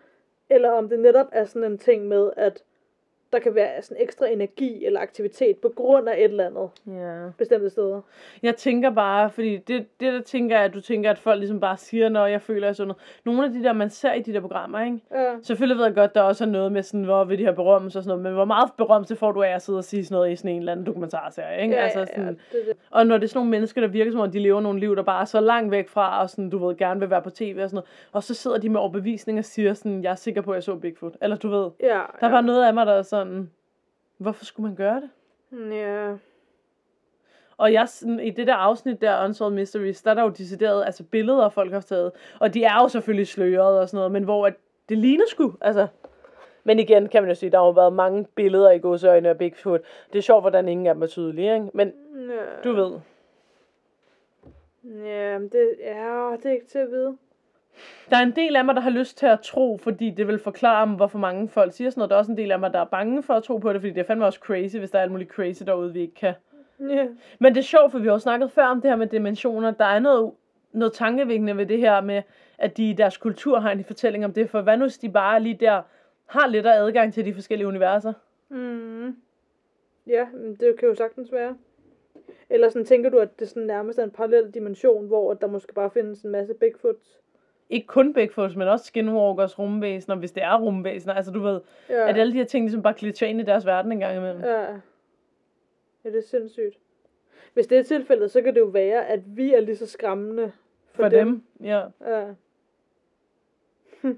[0.50, 2.64] Eller om det netop er sådan en ting med, at
[3.34, 7.30] der kan være sådan ekstra energi eller aktivitet på grund af et eller andet Ja.
[7.38, 8.02] bestemte steder.
[8.44, 11.60] Jeg tænker bare, fordi det, det der tænker jeg, at du tænker, at folk ligesom
[11.60, 13.02] bare siger, når jeg føler sådan noget.
[13.26, 15.00] Nogle af de der, man ser i de der programmer, ikke?
[15.12, 15.34] Ja.
[15.44, 18.00] Selvfølgelig ved jeg godt, der også er noget med sådan, hvor vil de have berømmelse
[18.00, 20.16] og sådan noget, men hvor meget berømmelse får du af at sidde og sige sådan
[20.16, 21.76] noget i sådan en eller anden dokumentarserie, ikke?
[21.76, 22.74] Ja, altså ja, sådan, ja, det, det.
[22.92, 24.96] Og når det er sådan nogle mennesker, der virker som om, de lever nogle liv,
[24.96, 27.30] der bare er så langt væk fra, og sådan, du ved, gerne vil være på
[27.30, 30.16] tv og sådan noget, og så sidder de med overbevisning og siger sådan, jeg er
[30.16, 31.14] sikker på, at jeg så Bigfoot.
[31.22, 33.52] Eller du ved, Ja, der er bare noget af mig, der er sådan,
[34.18, 35.10] hvorfor skulle man gøre det?
[35.76, 36.16] Ja.
[37.58, 37.88] Og jeg,
[38.22, 41.74] i det der afsnit der, Unsolved Mysteries, der er der jo decideret altså billeder, folk
[41.74, 42.12] har taget.
[42.40, 44.54] Og de er jo selvfølgelig sløret og sådan noget, men hvor at
[44.90, 45.88] det ligner sgu, altså.
[46.64, 49.38] Men igen kan man jo sige, der har jo været mange billeder i godsøjne af
[49.38, 49.82] Bigfoot.
[50.14, 51.70] Det er sjovt, hvordan ingen af dem er tydelige, ikke?
[51.74, 51.94] Men
[52.30, 52.62] Ja.
[52.64, 53.00] du ved.
[54.84, 57.18] Ja, det, ja, det er ikke til at vide.
[58.10, 60.40] Der er en del af mig, der har lyst til at tro, fordi det vil
[60.40, 62.10] forklare om, hvorfor mange folk siger sådan noget.
[62.10, 63.82] Der er også en del af mig, der er bange for at tro på det,
[63.82, 66.14] fordi det er fandme også crazy, hvis der er alt muligt crazy derude, vi ikke
[66.14, 66.34] kan.
[66.80, 67.08] Ja.
[67.40, 69.72] Men det er sjovt, for vi har jo snakket før om det her med dimensioner.
[69.72, 70.32] Der er noget,
[70.72, 72.22] noget tankevækkende ved det her med,
[72.58, 74.50] at de i deres kultur har en fortælling om det.
[74.50, 75.82] For hvad nu, hvis de bare lige der
[76.26, 78.14] har lidt af adgang til de forskellige universer?
[78.50, 79.16] Mm.
[80.08, 80.26] Ja,
[80.60, 81.56] det kan jo sagtens være.
[82.50, 85.74] Eller sådan, tænker du, at det sådan nærmest er en parallel dimension, hvor der måske
[85.74, 87.22] bare findes en masse Bigfoots?
[87.70, 91.14] Ikke kun Bigfoots, men også skinwalkers, rumvæsener, hvis det er rumvæsener.
[91.14, 92.10] Altså du ved, Ja.
[92.10, 94.42] at alle de her ting ligesom bare glitcher ind i deres verden en gang imellem.
[94.44, 94.62] Ja.
[96.04, 96.78] Ja, det er sindssygt.
[97.54, 100.52] Hvis det er tilfældet, så kan det jo være, at vi er lige så skræmmende
[100.92, 101.44] for, For dem.
[101.64, 101.82] Ja.
[102.08, 102.24] Ja.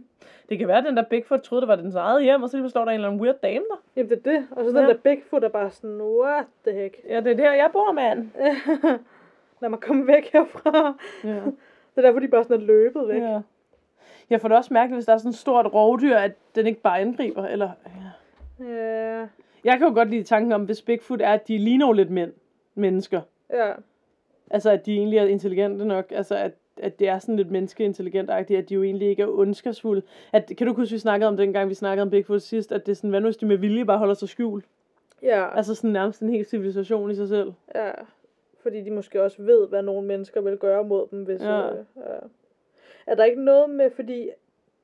[0.50, 2.58] Det kan være, at den der Bigfoot troede, det var dens eget hjem, og så
[2.58, 3.82] lige står der en eller anden weird dame der.
[3.96, 4.48] Jamen det er det.
[4.52, 4.88] Og så den Ja.
[4.88, 6.98] der Bigfoot er bare sådan, what the heck.
[7.10, 8.30] Ja, det er der, jeg bor, mand.
[9.62, 10.98] Lad mig komme væk herfra.
[11.24, 11.42] Ja.
[12.00, 13.22] Det er derfor, de bare sådan er løbet væk.
[13.22, 13.40] ja.
[14.30, 16.82] Jeg får det også mærkeligt, hvis der er sådan et stort rovdyr, at den ikke
[16.82, 17.46] bare angriber.
[17.46, 17.70] Eller,
[18.60, 18.66] ja.
[18.66, 19.28] Ja.
[19.64, 22.10] Jeg kan jo godt lide tanken om, hvis Bigfoot er, at de ligner jo lidt
[22.10, 22.32] mænd,
[22.76, 23.22] mennesker.
[23.54, 23.72] Ja.
[24.52, 26.06] Altså, at de egentlig er intelligente nok.
[26.12, 30.02] Altså, at, at det er sådan lidt menneskeintelligent at de jo egentlig ikke er ondskabsfulde.
[30.34, 32.92] At, kan du huske, vi snakkede om dengang, vi snakkede om Bigfoot sidst, at det
[32.92, 34.66] er sådan, hvad nu hvis de med vilje bare holder sig skjult?
[35.22, 35.58] Ja.
[35.58, 37.54] Altså sådan nærmest en hel civilisation i sig selv.
[37.76, 37.92] ja.
[38.62, 41.42] Fordi de måske også ved, hvad nogle mennesker vil gøre mod dem, hvis...
[41.42, 41.70] Ja.
[41.72, 42.02] Øh, ja.
[43.08, 44.30] Er der ikke noget med, fordi...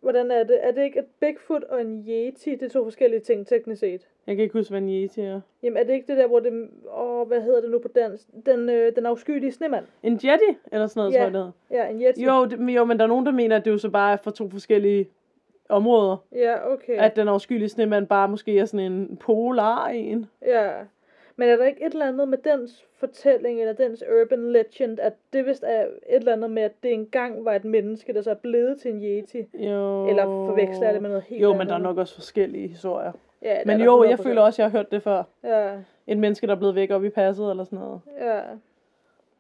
[0.02, 0.58] Hvordan er det?
[0.66, 4.08] Er det ikke, at Bigfoot og en Yeti, det er to forskellige ting, teknisk set?
[4.28, 5.42] Jeg kan ikke huske, hvad en yeti er.
[5.64, 6.70] Jamen, er det ikke det der, hvor det...
[6.98, 8.24] Åh, hvad hedder det nu på dansk?
[8.46, 9.86] Den, øh, den afskyelige snemand.
[10.04, 11.18] En jetty, eller sådan noget, Ja.
[11.18, 11.84] tror jeg, det hedder.
[11.84, 12.24] Ja, en Yeti.
[12.26, 14.14] Jo, det, men- jo, men der er nogen, der mener, at det jo så bare
[14.14, 15.10] er fra to forskellige
[15.70, 16.18] områder.
[16.32, 16.98] Ja, okay.
[16.98, 20.26] At den afskyelige snemand bare måske er sådan en polar en.
[20.46, 20.72] Ja.
[21.38, 25.14] Men er der ikke et eller andet med dens fortælling, eller dens urban legend, at
[25.34, 28.30] det vist er et eller andet med, at det engang var et menneske, der så
[28.32, 29.38] er blevet til en Yeti?
[29.54, 30.08] Jo.
[30.10, 31.58] Eller forveksler det med noget helt Jo, andet?
[31.58, 33.12] men der er nok også forskellige historier.
[33.42, 34.24] Ja, Men jo, jeg 100%.
[34.24, 35.24] føler også, at jeg har hørt det før.
[35.44, 35.74] Ja,
[36.08, 38.02] Et menneske, der er blevet væk op i passet, eller sådan noget.
[38.20, 38.42] ja.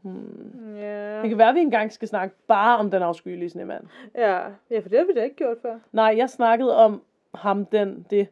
[0.01, 0.77] Hmm.
[0.77, 1.21] Ja.
[1.21, 3.84] Det kan være, at vi engang skal snakke bare om den afskyelige snemand.
[4.15, 4.39] ja.
[4.69, 5.79] Ja, for det har vi da ikke gjort før.
[5.91, 7.01] Nej, jeg snakkede om
[7.36, 8.27] ham, den, det,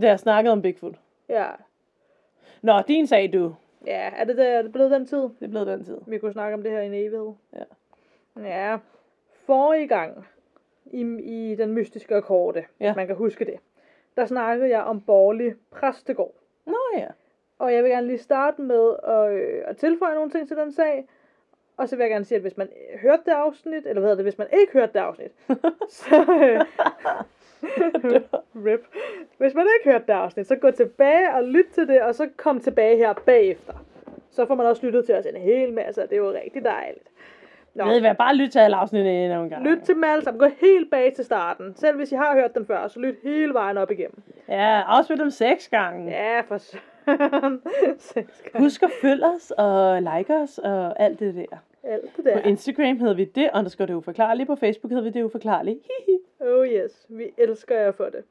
[0.00, 0.94] da jeg snakkede om Bigfoot.
[1.28, 1.46] Ja.
[2.62, 3.54] Nå, din sag, du.
[3.86, 5.18] Ja, er det, der, er det blevet den tid?
[5.18, 5.98] Det er blevet den tid.
[6.06, 7.32] Vi kunne snakke om det her i en evighed.
[7.56, 7.64] Ja.
[8.42, 8.76] Ja.
[9.46, 10.26] Forrige gang
[10.86, 12.86] i, i den mystiske akkorde, Ja.
[12.86, 13.54] hvis man kan huske det,
[14.16, 16.34] der snakkede jeg om Borgerlig Præstegård.
[16.66, 17.06] Nå ja.
[17.58, 20.72] Og jeg vil gerne lige starte med at, øh, at tilføje nogle ting til den
[20.72, 21.08] sag.
[21.76, 24.02] Og så vil jeg gerne sige, at hvis man øh, hørte det afsnit, eller hvad
[24.02, 25.32] hedder det, hvis man ikke hørte det afsnit,
[25.98, 26.16] så...
[26.42, 26.60] Øh,
[28.66, 28.80] rip.
[29.40, 32.28] Hvis man ikke hørte det afsnit, så gå tilbage og lyt til det, og så
[32.36, 33.72] kom tilbage her bagefter.
[34.30, 36.64] Så får man også lyttet til os en hel masse, og det er jo rigtig
[36.64, 37.04] dejligt.
[37.74, 39.64] Nå, Ved I hvad, bare lyt til alle afsnittene en gang.
[39.64, 40.38] lyt til dem alle sammen.
[40.40, 41.74] Gå helt bag til starten.
[41.76, 44.22] Selv hvis I har hørt dem før, så lyt hele vejen op igennem.
[44.48, 46.10] Ja, afspil dem seks gange.
[46.10, 47.62] Ja, for søren.
[47.98, 48.64] Seks gange.
[48.64, 51.56] Husk at følge os og like os og alt det der.
[51.84, 52.38] Alt det På der.
[52.38, 54.46] Instagram hedder vi det, underscore det uforklarlige.
[54.46, 55.78] På Facebook hedder vi det uforklarlige.
[56.06, 56.18] Hihi.
[56.40, 58.24] Oh yes, vi elsker jer for det.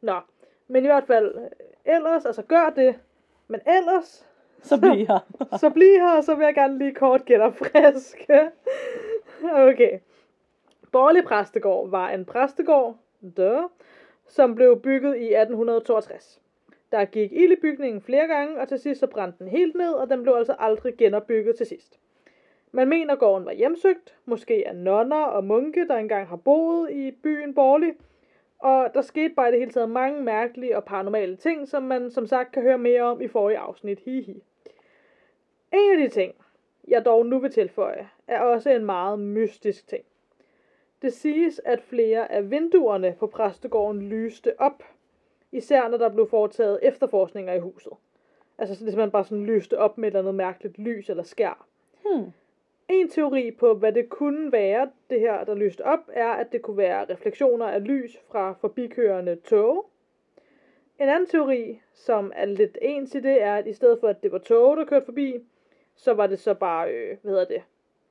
[0.00, 0.20] Nå,
[0.68, 2.94] men i hvert fald, øh, ellers, altså gør det,
[3.48, 4.26] men ellers,
[4.62, 5.18] Så bliv her.
[5.58, 8.50] så bliv her, og så vil jeg gerne lige kort genopfriske.
[9.52, 9.98] Okay.
[10.92, 12.96] Borgerlig Præstegård var en præstegård,
[13.36, 13.70] dør,
[14.26, 16.40] som blev bygget i 1862.
[16.92, 19.92] Der gik ild i bygningen flere gange, og til sidst så brændte den helt ned,
[19.92, 21.98] og den blev altså aldrig genopbygget til sidst.
[22.72, 27.10] Man mener, gården var hjemsøgt, måske af nonner og munke, der engang har boet i
[27.10, 27.94] byen Borgerlig,
[28.60, 32.10] og der skete bare i det hele taget mange mærkelige og paranormale ting, som man
[32.10, 34.00] som sagt kan høre mere om i forrige afsnit.
[34.00, 34.42] Hihi.
[35.72, 36.34] En af de ting,
[36.88, 40.04] jeg dog nu vil tilføje, er også en meget mystisk ting.
[41.02, 44.82] Det siges, at flere af vinduerne på præstegården lyste op,
[45.52, 47.92] især når der blev foretaget efterforskninger i huset.
[48.58, 51.22] Altså så det simpelthen bare sådan lyste op med et eller andet mærkeligt lys eller
[51.22, 51.66] skær.
[52.02, 52.32] Hmm.
[52.90, 56.62] En teori på, hvad det kunne være, det her, der lyste op, er, at det
[56.62, 59.90] kunne være refleksioner af lys fra forbikørende tog.
[60.98, 64.22] En anden teori, som er lidt ens i det, er, at i stedet for, at
[64.22, 65.34] det var tog, der kørte forbi,
[65.96, 67.62] så var det så bare, øh, hvad hedder det,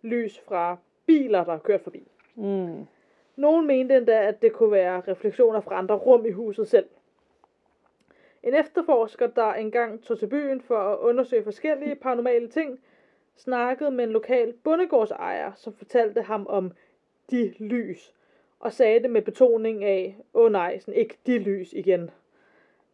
[0.02, 2.08] lys fra biler, der kørte forbi.
[2.36, 2.88] Mm.
[3.36, 6.88] Nogen mente endda, at det kunne være refleksioner fra andre rum i huset selv.
[8.44, 12.80] En efterforsker, der engang tog til byen for at undersøge forskellige paranormale ting,
[13.40, 16.72] snakkede med en lokal bondegårdsejer, som fortalte ham om
[17.32, 18.14] de lys,
[18.60, 22.12] og sagde det med betoning af, åh oh nej, sådan ikke de lys igen.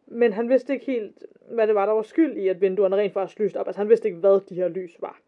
[0.06, 3.12] Men han vidste ikke helt, hvad det var, der var skyld i, at vinduerne rent
[3.12, 3.66] faktisk lyste op.
[3.66, 5.20] Altså han vidste ikke, hvad de her lys var.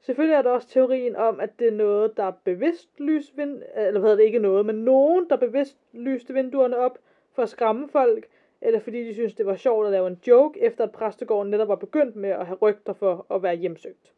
[0.00, 4.00] Selvfølgelig er der også teorien om, at det er noget, der bevidst lys vind, eller
[4.00, 6.98] hvad det ikke noget, men nogen, der bevidst lyste vinduerne op
[7.32, 8.28] for at skræmme folk,
[8.60, 11.68] eller fordi de synes det var sjovt at lave en joke, efter at præstegården netop
[11.68, 14.12] var begyndt med at have rygter for at være hjemsøgt.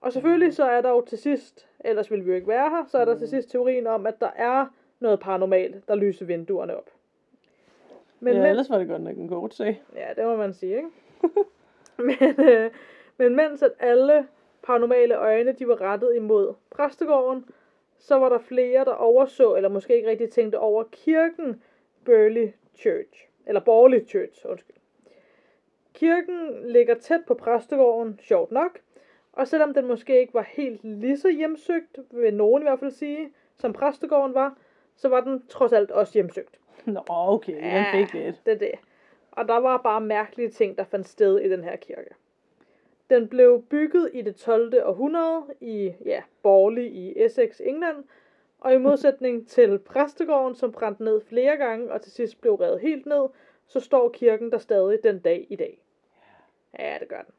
[0.00, 2.84] Og selvfølgelig så er der jo til sidst, ellers ville vi jo ikke være her,
[2.88, 4.66] så er der til sidst teorien om, at der er
[5.00, 6.90] noget paranormalt, der lyser vinduerne op.
[8.20, 9.82] Men ja, ellers var det godt nok en god sag.
[9.94, 10.88] Ja, det må man sige, ikke?
[12.08, 12.70] men, øh,
[13.16, 14.26] men mens at alle
[14.62, 17.44] paranormale øjne, de var rettet imod præstegården,
[17.98, 21.62] så var der flere, der overså, eller måske ikke rigtig tænkte over kirken
[22.04, 24.76] Burley Church, eller Borley Church, undskyld.
[25.94, 28.78] Kirken ligger tæt på præstegården, sjovt nok,
[29.32, 32.90] og selvom den måske ikke var helt lige så hjemsøgt, vil nogen i hvert fald
[32.90, 34.58] sige, som præstegården var,
[34.96, 36.58] så var den trods alt også hjemsøgt.
[36.84, 38.46] Nå, okay, den ja, fik lidt.
[38.46, 38.72] det er det.
[39.30, 42.14] Og der var bare mærkelige ting, der fandt sted i den her kirke.
[43.10, 44.82] Den blev bygget i det 12.
[44.84, 48.04] århundrede i ja, Borley i Essex, England,
[48.60, 52.80] og i modsætning til præstegården, som brændte ned flere gange og til sidst blev revet
[52.80, 53.28] helt ned,
[53.66, 55.82] så står kirken der stadig den dag i dag.
[56.78, 57.34] Ja, det gør den.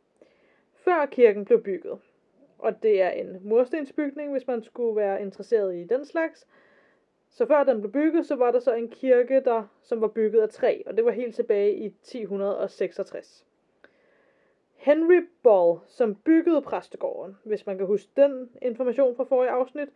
[0.74, 2.00] Før kirken blev bygget,
[2.60, 6.48] og det er en murstensbygning, hvis man skulle være interesseret i den slags,
[7.30, 10.42] så før den blev bygget, så var der så en kirke, der, som var bygget
[10.42, 13.46] af træ, og det var helt tilbage i 1066.
[14.76, 19.90] Henry Ball, som byggede præstegården, hvis man kan huske den information fra forrige afsnit,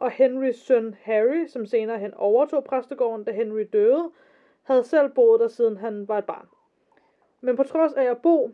[0.00, 4.10] og Henrys søn Harry, som senere hen overtog præstegården, da Henry døde,
[4.62, 6.48] havde selv boet der siden han var et barn.
[7.40, 8.50] Men på trods af at bo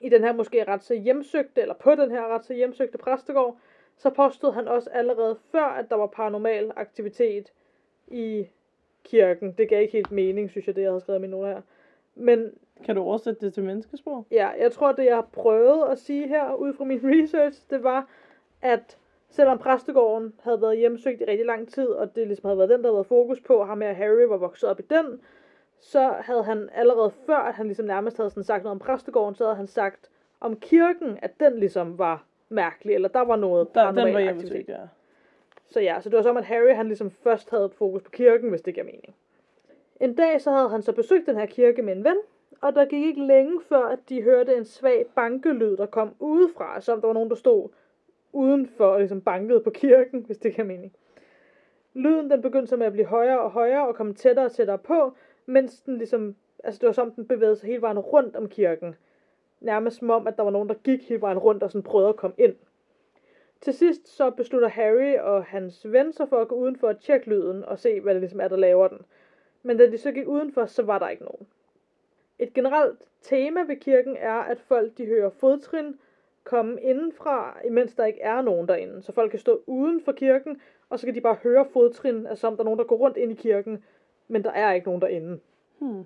[0.00, 3.58] i den her måske ret så hjemsøgte, eller på den her ret så hjemsøgte præstegård,
[3.96, 7.52] så påstod han også allerede før, at der var paranormal aktivitet
[8.08, 8.46] i
[9.04, 9.52] kirken.
[9.52, 11.60] Det gav ikke helt mening, synes jeg, det jeg havde skrevet i mine her.
[12.14, 12.52] Men
[12.84, 14.26] kan du oversætte det til menneskesprog?
[14.30, 17.82] Ja, jeg tror, det jeg har prøvet at sige her, ud fra min research, det
[17.82, 18.08] var,
[18.62, 18.98] at
[19.30, 22.78] selvom præstegården havde været hjemsøgt i rigtig lang tid, og det ligesom havde været den,
[22.78, 25.20] der havde været fokus på, ham og Harry var vokset op i den,
[25.78, 29.34] så havde han allerede før, at han ligesom nærmest havde sådan sagt noget om præstegården,
[29.34, 30.10] så havde han sagt
[30.40, 34.68] om kirken, at den ligesom var mærkelig, eller der var noget der, den var hjemsøgt,
[34.68, 34.80] ja.
[35.68, 38.50] Så ja, så det var som, at Harry han ligesom først havde fokus på kirken,
[38.50, 39.14] hvis det giver mening.
[40.00, 42.16] En dag så havde han så besøgt den her kirke med en ven,
[42.60, 46.80] og der gik ikke længe før, at de hørte en svag bankelyd, der kom udefra,
[46.80, 47.68] som der var nogen, der stod
[48.36, 50.92] udenfor og ligesom bankede på kirken, hvis det kan mening.
[51.94, 54.78] Lyden den begyndte så med at blive højere og højere og komme tættere og tættere
[54.78, 55.14] på,
[55.46, 58.94] mens den ligesom, altså det var som den bevægede sig hele vejen rundt om kirken.
[59.60, 62.08] Nærmest som om, at der var nogen, der gik hele vejen rundt og sådan prøvede
[62.08, 62.54] at komme ind.
[63.60, 67.28] Til sidst så beslutter Harry og hans ven sig for at gå udenfor og tjekke
[67.30, 68.98] lyden og se, hvad det ligesom er, der laver den.
[69.62, 71.46] Men da de så gik udenfor, så var der ikke nogen.
[72.38, 75.98] Et generelt tema ved kirken er, at folk de hører fodtrin
[76.46, 79.02] komme indenfra, imens der ikke er nogen derinde.
[79.02, 82.46] Så folk kan stå uden for kirken, og så kan de bare høre fodtrin, altså
[82.46, 83.84] om der er nogen, der går rundt ind i kirken,
[84.28, 85.40] men der er ikke nogen derinde.
[85.78, 86.04] Hmm.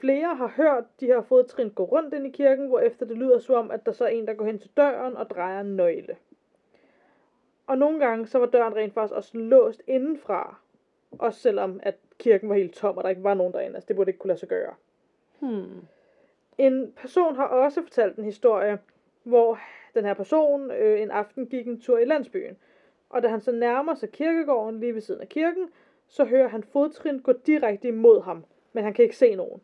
[0.00, 3.38] Flere har hørt de her fodtrin gå rundt ind i kirken, hvor efter det lyder
[3.38, 5.76] som om, at der så er en, der går hen til døren og drejer en
[5.76, 6.16] nøgle.
[7.66, 10.56] Og nogle gange, så var døren rent faktisk også låst indenfra,
[11.18, 13.74] også selvom at kirken var helt tom, og der ikke var nogen derinde.
[13.74, 14.74] Altså, det burde ikke kunne lade sig gøre.
[15.40, 15.86] Hmm.
[16.58, 18.78] En person har også fortalt en historie,
[19.24, 19.58] hvor
[19.94, 22.56] den her person øh, en aften gik en tur i landsbyen.
[23.10, 25.68] Og da han så nærmer sig kirkegården lige ved siden af kirken,
[26.08, 29.60] så hører han fodtrin gå direkte imod ham, men han kan ikke se nogen.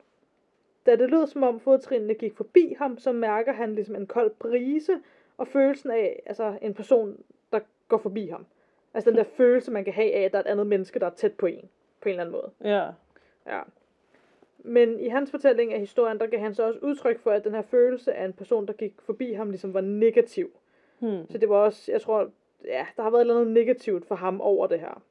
[0.87, 4.31] Da det lød som om fodtrinene gik forbi ham, så mærker han ligesom en kold
[4.31, 5.01] brise,
[5.39, 8.47] og følelsen af altså en person, der går forbi ham.
[8.95, 11.07] Altså den der følelse, man kan have af, at der er et andet menneske, der
[11.07, 11.69] er tæt på en,
[12.01, 12.51] på en eller anden måde.
[12.65, 12.87] Ja.
[13.47, 13.61] Ja.
[14.65, 17.55] Men i hans fortælling af historien, der gav han så også udtryk for, at den
[17.55, 20.51] her følelse af en person, der gik forbi ham, ligesom var negativ.
[20.99, 21.31] Hmm.
[21.31, 22.31] Så det var også, jeg tror,
[22.65, 25.03] ja, der har været noget negativt for ham over det her.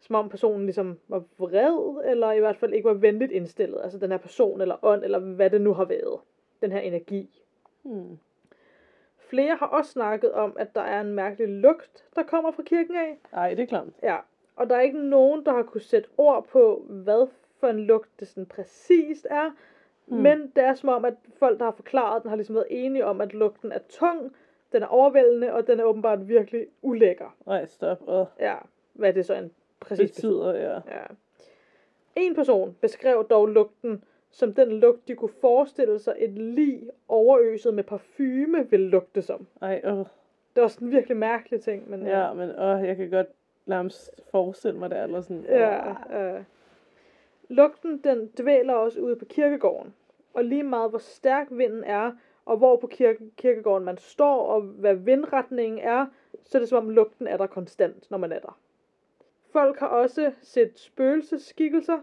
[0.00, 3.80] Som om personen ligesom var vred, eller i hvert fald ikke var venligt indstillet.
[3.82, 6.20] Altså den her person, eller ånd, eller hvad det nu har været.
[6.62, 7.40] Den her energi.
[7.82, 8.18] Hmm.
[9.18, 12.96] Flere har også snakket om, at der er en mærkelig lugt, der kommer fra kirken
[12.96, 13.18] af.
[13.32, 13.86] Nej, det er klart.
[14.02, 14.16] Ja,
[14.56, 17.26] og der er ikke nogen, der har kunne sætte ord på, hvad
[17.60, 19.50] for en lugt det sådan præcist er.
[20.06, 20.16] Mm.
[20.16, 23.06] Men det er som om, at folk, der har forklaret den, har ligesom været enige
[23.06, 24.32] om, at lugten er tung,
[24.72, 27.36] den er overvældende, og den er åbenbart virkelig ulækker.
[27.46, 28.08] Nej, stop.
[28.08, 28.26] Uh.
[28.40, 28.56] Ja,
[28.92, 30.74] hvad det så en præcis betyder, ja.
[30.74, 31.02] ja.
[32.16, 37.74] En person beskrev dog lugten som den lugt, de kunne forestille sig et lig overøset
[37.74, 39.46] med parfume ville lugte som.
[39.62, 40.06] Ej, åh.
[40.54, 43.26] Det var sådan en virkelig mærkelig ting, men Ja, men åh, jeg kan godt
[43.66, 45.44] nærmest forestille mig det, eller sådan.
[45.48, 46.36] Ja, åh.
[46.36, 46.42] øh.
[47.50, 49.94] Lugten, den dvæler også ude på kirkegården.
[50.34, 52.12] Og lige meget hvor stærk vinden er,
[52.44, 56.06] og hvor på kirke, kirkegården man står, og hvad vindretningen er,
[56.44, 58.58] så er det som om lugten er der konstant, når man er der.
[59.52, 61.98] Folk har også set spøgelsesskikkelser.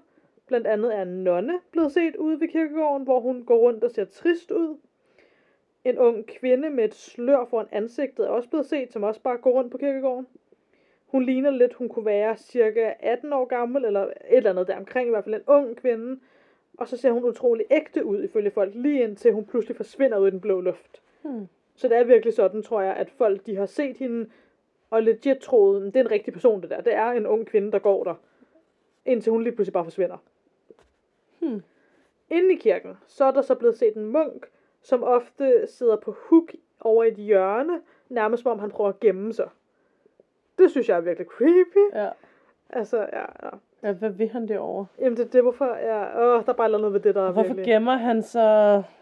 [0.47, 3.91] Blandt andet er en nonne blevet set ude ved kirkegården, hvor hun går rundt og
[3.91, 4.77] ser trist ud.
[5.83, 9.37] En ung kvinde med et slør foran ansigtet er også blevet set, som også bare
[9.37, 10.27] går rundt på kirkegården.
[11.07, 14.77] Hun ligner lidt, hun kunne være cirka 18 år gammel, eller et eller andet der
[14.77, 16.19] omkring, i hvert fald en ung kvinde.
[16.77, 20.27] Og så ser hun utrolig ægte ud, ifølge folk, lige indtil hun pludselig forsvinder ud
[20.27, 21.01] i den blå luft.
[21.21, 21.47] Hmm.
[21.75, 24.29] Så det er virkelig sådan, tror jeg, at folk de har set hende,
[24.89, 26.81] og legit troet, "Men det er en rigtig person det der.
[26.81, 28.15] Det er en ung kvinde, der går der.
[29.05, 30.17] Indtil hun lige pludselig bare forsvinder.
[31.39, 31.61] Hmm.
[32.29, 34.49] Inde i kirken, så er der så blevet set en munk,
[34.81, 39.33] som ofte sidder på hook over et hjørne, nærmest som om han prøver at gemme
[39.33, 39.49] sig.
[40.57, 41.95] Det synes jeg er virkelig creepy.
[41.95, 42.09] Ja.
[42.69, 43.49] Altså, ja, ja.
[43.83, 44.85] ja, hvad vil han derovre?
[44.99, 47.31] Jamen, det, det er hvorfor, ja, åh, der er bare noget ved det, der er
[47.31, 47.65] Hvorfor virkelig...
[47.73, 48.39] gemmer han så...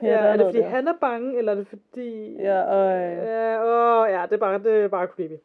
[0.01, 0.69] Ja, der er det noget fordi der.
[0.69, 2.35] han er bange, eller er det fordi...
[2.41, 2.99] Ja, og...
[3.25, 5.37] Ja, åh, ja, det er bare, det er bare creepy.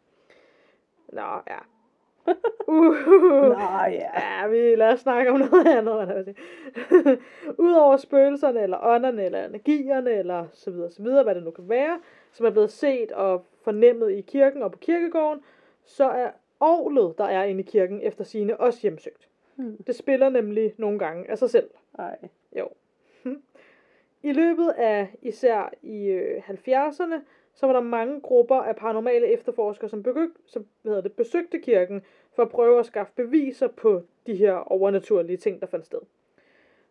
[1.12, 1.58] Nå, ja.
[2.68, 2.94] Uh,
[3.48, 4.20] Nå, ja.
[4.20, 6.36] ja, vi lad os snakke om noget andet.
[7.58, 11.68] Udover spøgelserne, eller ånderne, eller energierne, eller så videre, så videre, hvad det nu kan
[11.68, 11.98] være,
[12.32, 15.40] som er blevet set og fornemmet i kirken og på kirkegården,
[15.90, 19.28] så er ovlet, der er inde i kirken, efter sine også hjemsøgt.
[19.56, 19.76] Hmm.
[19.86, 21.70] Det spiller nemlig nogle gange af sig selv.
[21.98, 22.18] Ej.
[22.58, 22.68] Jo.
[24.28, 27.20] I løbet af især i øh, 70'erne,
[27.54, 31.58] så var der mange grupper af paranormale efterforskere, som, begy- som hvad hedder det, besøgte
[31.58, 36.00] kirken for at prøve at skaffe beviser på de her overnaturlige ting, der fandt sted.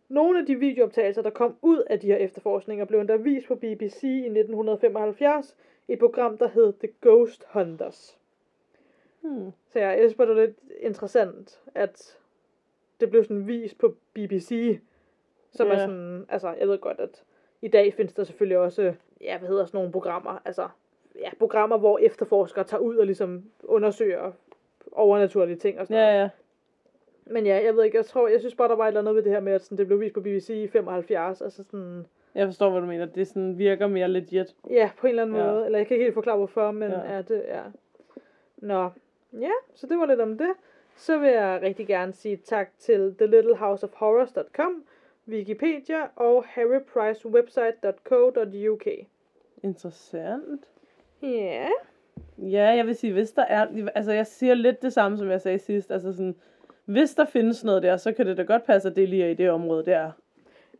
[0.08, 3.54] Nogle af de videooptagelser, der kom ud af de her efterforskninger, blev endda vist på
[3.54, 5.56] BBC i 1975
[5.88, 8.19] i et program, der hed The Ghost Hunters.
[9.20, 9.50] Hmm.
[9.72, 12.18] Så jeg, jeg synes bare, det var lidt interessant, at
[13.00, 14.78] det blev sådan vist på BBC,
[15.52, 15.72] som ja.
[15.72, 15.84] er Ja.
[15.86, 17.22] sådan, altså jeg ved godt, at
[17.62, 20.68] i dag findes der selvfølgelig også, ja, hvad hedder sådan nogle programmer, altså,
[21.18, 24.32] ja, programmer, hvor efterforskere tager ud og ligesom undersøger
[24.92, 26.14] overnaturlige ting og sådan noget.
[26.14, 26.28] Ja, ja.
[27.24, 29.14] Men ja, jeg ved ikke, jeg tror, jeg synes bare, der var et eller andet
[29.14, 32.06] ved det her med, at sådan, det blev vist på BBC i 75, altså sådan,
[32.34, 33.06] Jeg forstår, hvad du mener.
[33.06, 34.54] Det sådan virker mere legit.
[34.70, 35.46] ja, på en eller anden Ja.
[35.52, 37.14] måde, eller jeg kan ikke helt forklare hvorfor, men Ja.
[37.16, 37.62] ja, det, ja.
[38.56, 38.90] Nå,
[39.32, 40.52] ja, så det var lidt om det.
[40.96, 44.84] Så vil jeg rigtig gerne sige tak til thelittlehouseofhorrors.com,
[45.28, 48.86] Wikipedia og harrypricewebsite.co.uk.
[49.62, 50.64] Interessant.
[51.22, 51.68] Ja,
[52.38, 53.66] Ja, jeg vil sige, hvis der er...
[53.94, 55.90] Altså, jeg siger lidt det samme, som jeg sagde sidst.
[55.90, 56.34] Altså sådan...
[56.84, 59.28] Hvis der findes noget der, så kan det da godt passe, at det lige er
[59.28, 60.10] i det område der.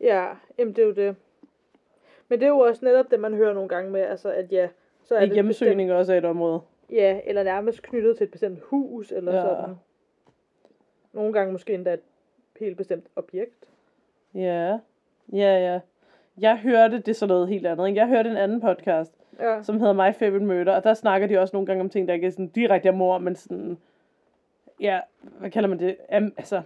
[0.00, 0.26] ja,
[0.58, 1.16] jamen det er jo det.
[2.28, 4.68] Men det er jo også netop det, man hører nogle gange med, altså at ja,
[5.04, 6.60] så er Ikke det hjemmesøgning også er et område.
[6.92, 9.40] Ja, eller nærmest knyttet til et bestemt hus, eller Ja.
[9.42, 9.74] sådan.
[11.12, 12.00] Nogle gange måske endda et
[12.60, 13.64] helt bestemt objekt.
[14.34, 14.78] Ja.
[15.32, 15.80] Ja, ja.
[16.38, 17.88] Jeg hørte det sådan noget helt andet.
[17.88, 18.00] Ikke?
[18.00, 21.38] Jeg hørte en anden podcast, Ja, som hedder My Favorite Murder, og der snakker de
[21.38, 23.78] også nogle gange om ting, der ikke er sådan direkte er mor, men sådan,
[24.80, 25.96] ja, hvad kalder man det?
[26.08, 26.62] Am, altså,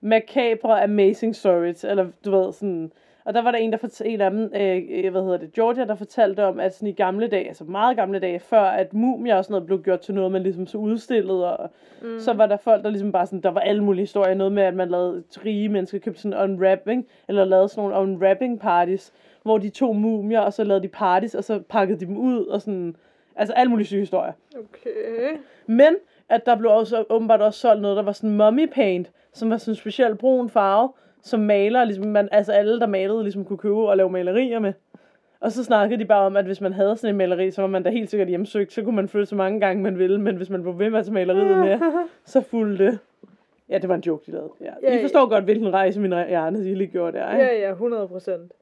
[0.00, 2.92] macabre amazing stories, eller du ved, sådan,
[3.24, 5.84] og der var der en, der fortalte, en af dem, øh, hvad hedder det, Georgia,
[5.84, 9.36] der fortalte om, at sådan i gamle dage, altså meget gamle dage, før at mumier
[9.36, 11.70] og sådan noget blev gjort til noget, man ligesom så udstillet, og
[12.02, 12.20] mm.
[12.20, 14.62] så var der folk, der ligesom bare sådan, der var alle mulige historier, noget med,
[14.62, 19.58] at man lavede rige mennesker, købte sådan unwrapping, eller lavede sådan nogle unwrapping parties, hvor
[19.58, 22.60] de tog mumier, og så lavede de parties, og så pakkede de dem ud, og
[22.60, 22.96] sådan,
[23.36, 24.32] altså alle mulige syge historier.
[24.58, 25.36] okay.
[25.66, 25.96] Men
[26.28, 29.56] at der blev også åbenbart også solgt noget, der var sådan mummy paint, som var
[29.56, 30.92] sådan en speciel brun farve,
[31.24, 34.72] som maler, ligesom man, altså alle, der malede, ligesom kunne købe og lave malerier med.
[35.40, 37.68] Og så snakkede de bare om, at hvis man havde sådan en maleri, så var
[37.68, 40.36] man da helt sikkert hjemsøgt, så kunne man flytte så mange gange, man ville, men
[40.36, 41.78] hvis man blev ved med at maleriet med,
[42.24, 42.98] så fulgte
[43.68, 44.50] Ja, det var en joke, de lavede.
[44.60, 44.72] Ja.
[44.82, 47.44] Ja, I forstår godt, hvilken rejse min hjerne lige gjorde der, ikke?
[47.44, 48.52] Ja, ja, 100 procent.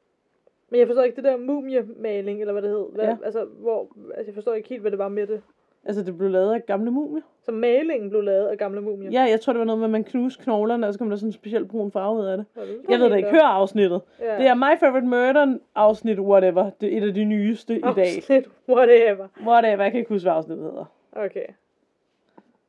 [0.70, 2.86] Men jeg forstår ikke det der mumiemaling, eller hvad det hed.
[2.94, 3.16] Hvad, Ja.
[3.24, 5.42] Altså, hvor, altså, jeg forstår ikke helt, hvad det var med det.
[5.84, 7.22] Altså, det blev lavet af gamle mumier.
[7.42, 9.10] Så malingen blev lavet af gamle mumier.
[9.10, 11.16] Ja, jeg tror, det var noget med, at man knuste knoglerne, og så kom der
[11.16, 12.46] sådan en speciel brun farve ud af det.
[12.54, 13.30] Det Jeg ved det ikke.
[13.30, 14.00] Hør afsnittet.
[14.20, 14.38] Ja.
[14.38, 16.70] Det er My Favorite Murder afsnit, whatever.
[16.80, 18.16] Det er et af de nyeste i dag.
[18.16, 19.28] Afsnit, whatever.
[19.46, 20.84] Whatever, jeg kan ikke huske, hvad afsnittet hedder.
[21.12, 21.46] Okay.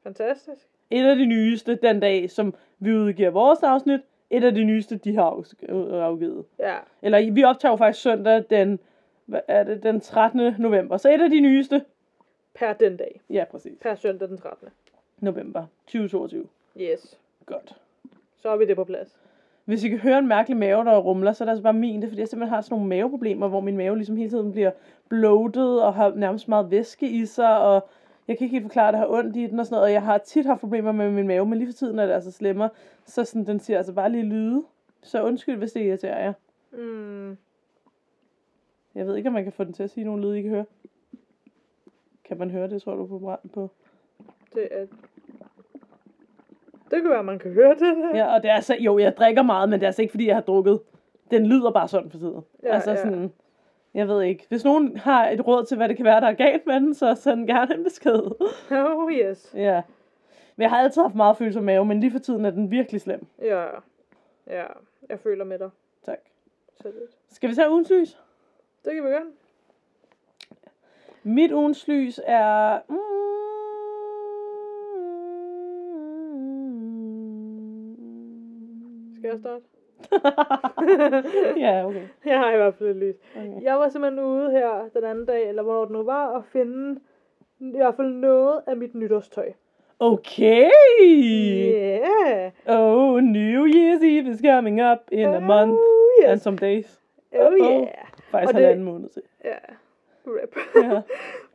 [0.03, 0.67] Fantastisk.
[0.91, 3.99] Et af de nyeste den dag, som vi udgiver vores afsnit.
[4.29, 5.43] Et af de nyeste, de har
[5.91, 6.45] afgivet.
[6.59, 6.75] Ja.
[7.01, 8.79] Eller vi optager jo faktisk søndag den,
[9.25, 10.55] hvad er det, den 13.
[10.59, 10.97] november.
[10.97, 11.81] Så et af de nyeste.
[12.53, 13.21] Per den dag.
[13.29, 13.77] Ja, præcis.
[13.81, 14.69] Per søndag den 13.
[15.19, 16.47] November 2022.
[16.77, 17.19] Yes.
[17.45, 17.75] Godt.
[18.37, 19.17] Så er vi det på plads.
[19.65, 21.95] Hvis I kan høre en mærkelig mave, der rumler, så er det altså bare min.
[21.95, 24.51] Det er, fordi jeg simpelthen har sådan nogle maveproblemer, hvor min mave ligesom hele tiden
[24.51, 24.71] bliver
[25.09, 27.87] bloated og har nærmest meget væske i sig, og
[28.27, 29.93] jeg kan ikke helt forklare, at jeg har ondt i den og sådan noget, og
[29.93, 32.31] jeg har tit haft problemer med min mave, men lige for tiden er det altså
[32.31, 32.69] slemmere,
[33.05, 34.63] så sådan, den siger altså bare lige lyde.
[35.01, 36.33] Så undskyld, hvis det irriterer jer.
[36.71, 37.37] Mm.
[38.95, 40.51] Jeg ved ikke, om man kan få den til at sige nogle lyde, I kan
[40.51, 40.65] høre.
[42.25, 43.37] Kan man høre det, tror du, på?
[43.53, 43.69] på?
[44.55, 44.85] Det er...
[46.91, 47.79] Det kan være, man kan høre det.
[47.97, 48.15] Der.
[48.19, 50.27] Ja, og det er altså, jo, jeg drikker meget, men det er altså ikke, fordi
[50.27, 50.79] jeg har drukket.
[51.31, 52.43] Den lyder bare sådan for tiden.
[52.63, 52.97] Ja, altså ja.
[52.97, 53.33] sådan,
[53.93, 54.45] jeg ved ikke.
[54.49, 56.93] Hvis nogen har et råd til, hvad det kan være, der er galt med den,
[56.93, 58.21] så send gerne en besked.
[58.71, 59.53] Oh yes.
[59.57, 59.81] ja.
[60.55, 63.01] Men jeg har altid haft meget følelse mave, men lige for tiden er den virkelig
[63.01, 63.27] slem.
[63.41, 63.65] Ja.
[64.47, 64.65] Ja,
[65.09, 65.69] jeg føler med dig.
[66.05, 66.19] Tak.
[66.75, 67.11] Så lidt.
[67.31, 68.19] Skal vi tage ugens lys?
[68.85, 69.25] Det kan vi gøre.
[71.23, 72.79] Mit ugens lys er...
[77.43, 79.15] Mm...
[79.17, 79.63] Skal jeg starte?
[81.65, 82.01] ja, okay.
[82.31, 83.15] Jeg har i hvert fald et lys.
[83.37, 83.61] okay.
[83.61, 86.99] Jeg var simpelthen ude her den anden dag, eller hvornår det nu var, og finde
[87.59, 89.51] i hvert fald noget af mit nytårstøj.
[89.99, 90.69] Okay!
[91.73, 92.51] Yeah!
[92.67, 96.41] Oh, New Year's Eve is coming up in a month Oh, and yes.
[96.41, 97.01] some days.
[97.35, 97.81] Oh, Uh-oh.
[97.81, 97.87] yeah.
[98.31, 99.21] Faktisk Og det- halvanden måned til.
[99.45, 99.55] Ja.
[100.27, 100.55] Rip.
[100.75, 101.01] Ja.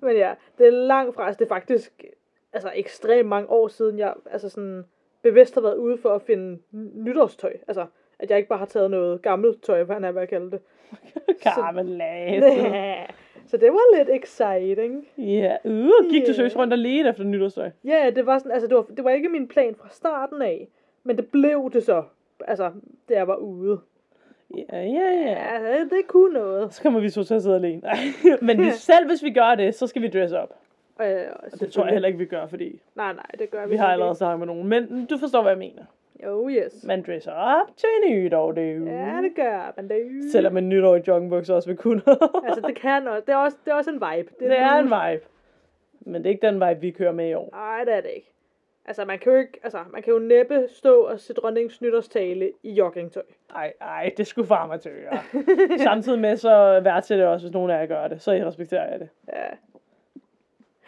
[0.07, 2.05] Men ja, det er langt fra, altså det er faktisk
[2.53, 4.85] altså ekstremt mange år siden, jeg altså sådan
[5.23, 6.59] bevidst har været ude for at finde
[6.95, 7.53] nytårstøj.
[7.69, 7.87] Altså,
[8.19, 10.51] at jeg ikke bare har taget noget gammelt tøj, hvad han er, hvad jeg kalder
[10.51, 10.61] det.
[11.57, 12.51] Gammel lasse.
[13.47, 15.09] Så det var lidt exciting.
[15.19, 16.33] Ja, uh, gik du Ja.
[16.33, 17.71] seriøst rundt og ledte efter nytårstøj?
[17.85, 20.69] Ja, det var sådan, altså det var, det var ikke min plan fra starten af,
[21.05, 22.03] men det blev det så,
[22.47, 22.73] altså,
[23.09, 23.81] da jeg var ude.
[24.57, 25.61] Ja, ja, ja.
[25.71, 26.75] Ja, det kunne noget.
[26.75, 27.83] Så kommer vi så til at sidde alene.
[28.47, 30.55] Men hvis, selv hvis vi gør det, så skal vi dress op.
[31.03, 31.07] Øh,
[31.53, 33.77] Og det tror jeg heller ikke, vi gør, fordi Nej, nej, det gør vi vi
[33.77, 34.69] har allerede snakket med nogen.
[34.69, 35.83] Men du forstår, hvad jeg mener.
[36.27, 36.85] Oh yes.
[36.85, 38.85] Man dresser op til nytår, det er jo.
[38.87, 39.89] Ja, det gør man.
[39.89, 39.97] Det,
[40.33, 42.03] Selvom en nytår i joggingbukser også vil kunne.
[42.47, 43.23] Altså, det kan også.
[43.27, 44.31] Det er også, det er også en vibe.
[44.41, 45.25] det er en vibe.
[46.01, 47.49] Men det er ikke den vibe, vi kører med i år.
[47.53, 48.33] Nej, det er det ikke.
[48.89, 52.53] Altså, man kan jo ikke, altså, man kan jo næppe stå og se dronningens nytårstale
[52.63, 53.23] i joggingtøj.
[53.55, 55.79] Ej, ej, det skulle far mig til at gøre.
[55.79, 58.23] Samtidig med, så værdsætter jeg også, hvis nogen af jer gør det.
[58.23, 59.09] Så jeg respekterer jeg det.
[59.29, 59.47] Ja.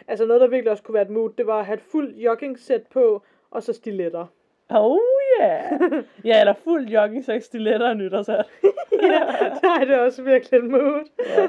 [0.07, 2.17] Altså, noget, der virkelig også kunne være et mood, det var at have et fuldt
[2.17, 4.25] joggingsæt på, og så stiletter.
[4.69, 4.97] Oh
[5.41, 5.71] yeah.
[6.25, 8.45] Ja, eller fuld jogging, så stiletter og nytårshat.
[9.01, 9.19] ja,
[9.63, 11.09] nej, det er også virkelig et mood.
[11.37, 11.47] Ja.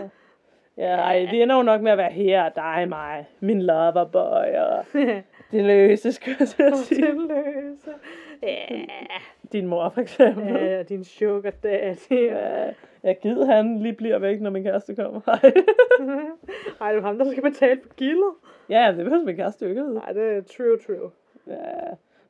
[0.76, 4.56] Ja, ej, det ender jo nok med at være her, dig, mig, min lover boy,
[4.56, 4.84] og
[5.52, 7.06] det løse, skulle jeg til at sige.
[7.06, 7.90] Tillyse.
[8.42, 8.66] Ja,
[9.52, 10.44] Din mor, for eksempel.
[10.46, 11.96] ja, ja, din sugar daddy.
[12.10, 12.70] Ja,
[13.02, 15.20] jeg gider han lige bliver væk, når min kæreste kommer.
[15.28, 15.52] Ej.
[16.80, 18.30] Ej, det er ham, der skal betale for gildet.
[18.68, 19.94] ja, det behøver min kæreste jo ikke.
[19.94, 21.10] Nej, det er true, true.
[21.46, 21.54] Ja,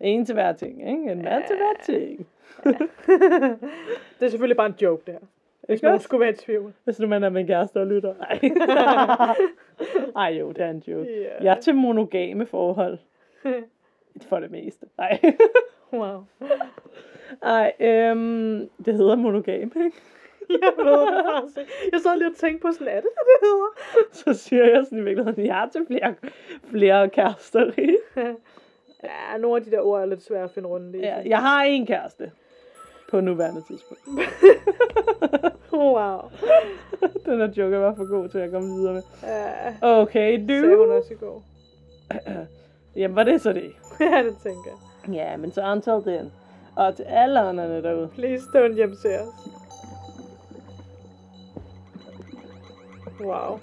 [0.01, 1.13] en til hver ting, ikke?
[1.13, 2.27] En mand til hver ting.
[4.21, 5.21] det er selvfølgelig bare en joke, det her.
[5.67, 6.05] Hvis Ikke nogen også?
[6.05, 6.73] skulle være i tvivl.
[6.85, 8.15] Hvis nu man er min kæreste og lytter.
[8.21, 8.41] Ej.
[10.27, 11.11] Ej jo, det er en joke.
[11.21, 11.45] Ja.
[11.45, 12.99] Jeg er til monogame forhold.
[14.29, 14.87] For det meste.
[14.99, 15.21] Ej.
[15.93, 16.25] wow.
[17.43, 19.97] Ej, øhm, det hedder monogame, ikke?
[20.63, 21.73] Jeg ved det faktisk ikke.
[21.93, 23.69] Jeg sad lige og tænkte på, sådan er det, hvad det hedder?
[24.13, 26.15] Så siger jeg sådan i virkeligheden, jeg er til flere,
[26.71, 27.71] flere kærester.
[27.79, 27.99] ikke?
[29.03, 30.99] Ja, nogle af de der ord er lidt svære at finde rundt i.
[30.99, 32.33] Ja, jeg har en kæreste.
[33.11, 34.03] På nuværende tidspunkt.
[35.73, 36.19] Wow.
[37.25, 39.03] Den her joke var for god til at komme videre med.
[39.23, 40.93] Ja, Okay, sagde hun du.
[40.93, 41.43] også i går.
[42.97, 43.73] Jamen, var det så det?
[44.01, 45.15] ja, det tænker jeg.
[45.15, 46.33] Ja, men så until then.
[46.77, 48.09] Og til alle andre derude.
[48.09, 49.29] Please don't hjemse os.
[53.21, 53.61] Wow.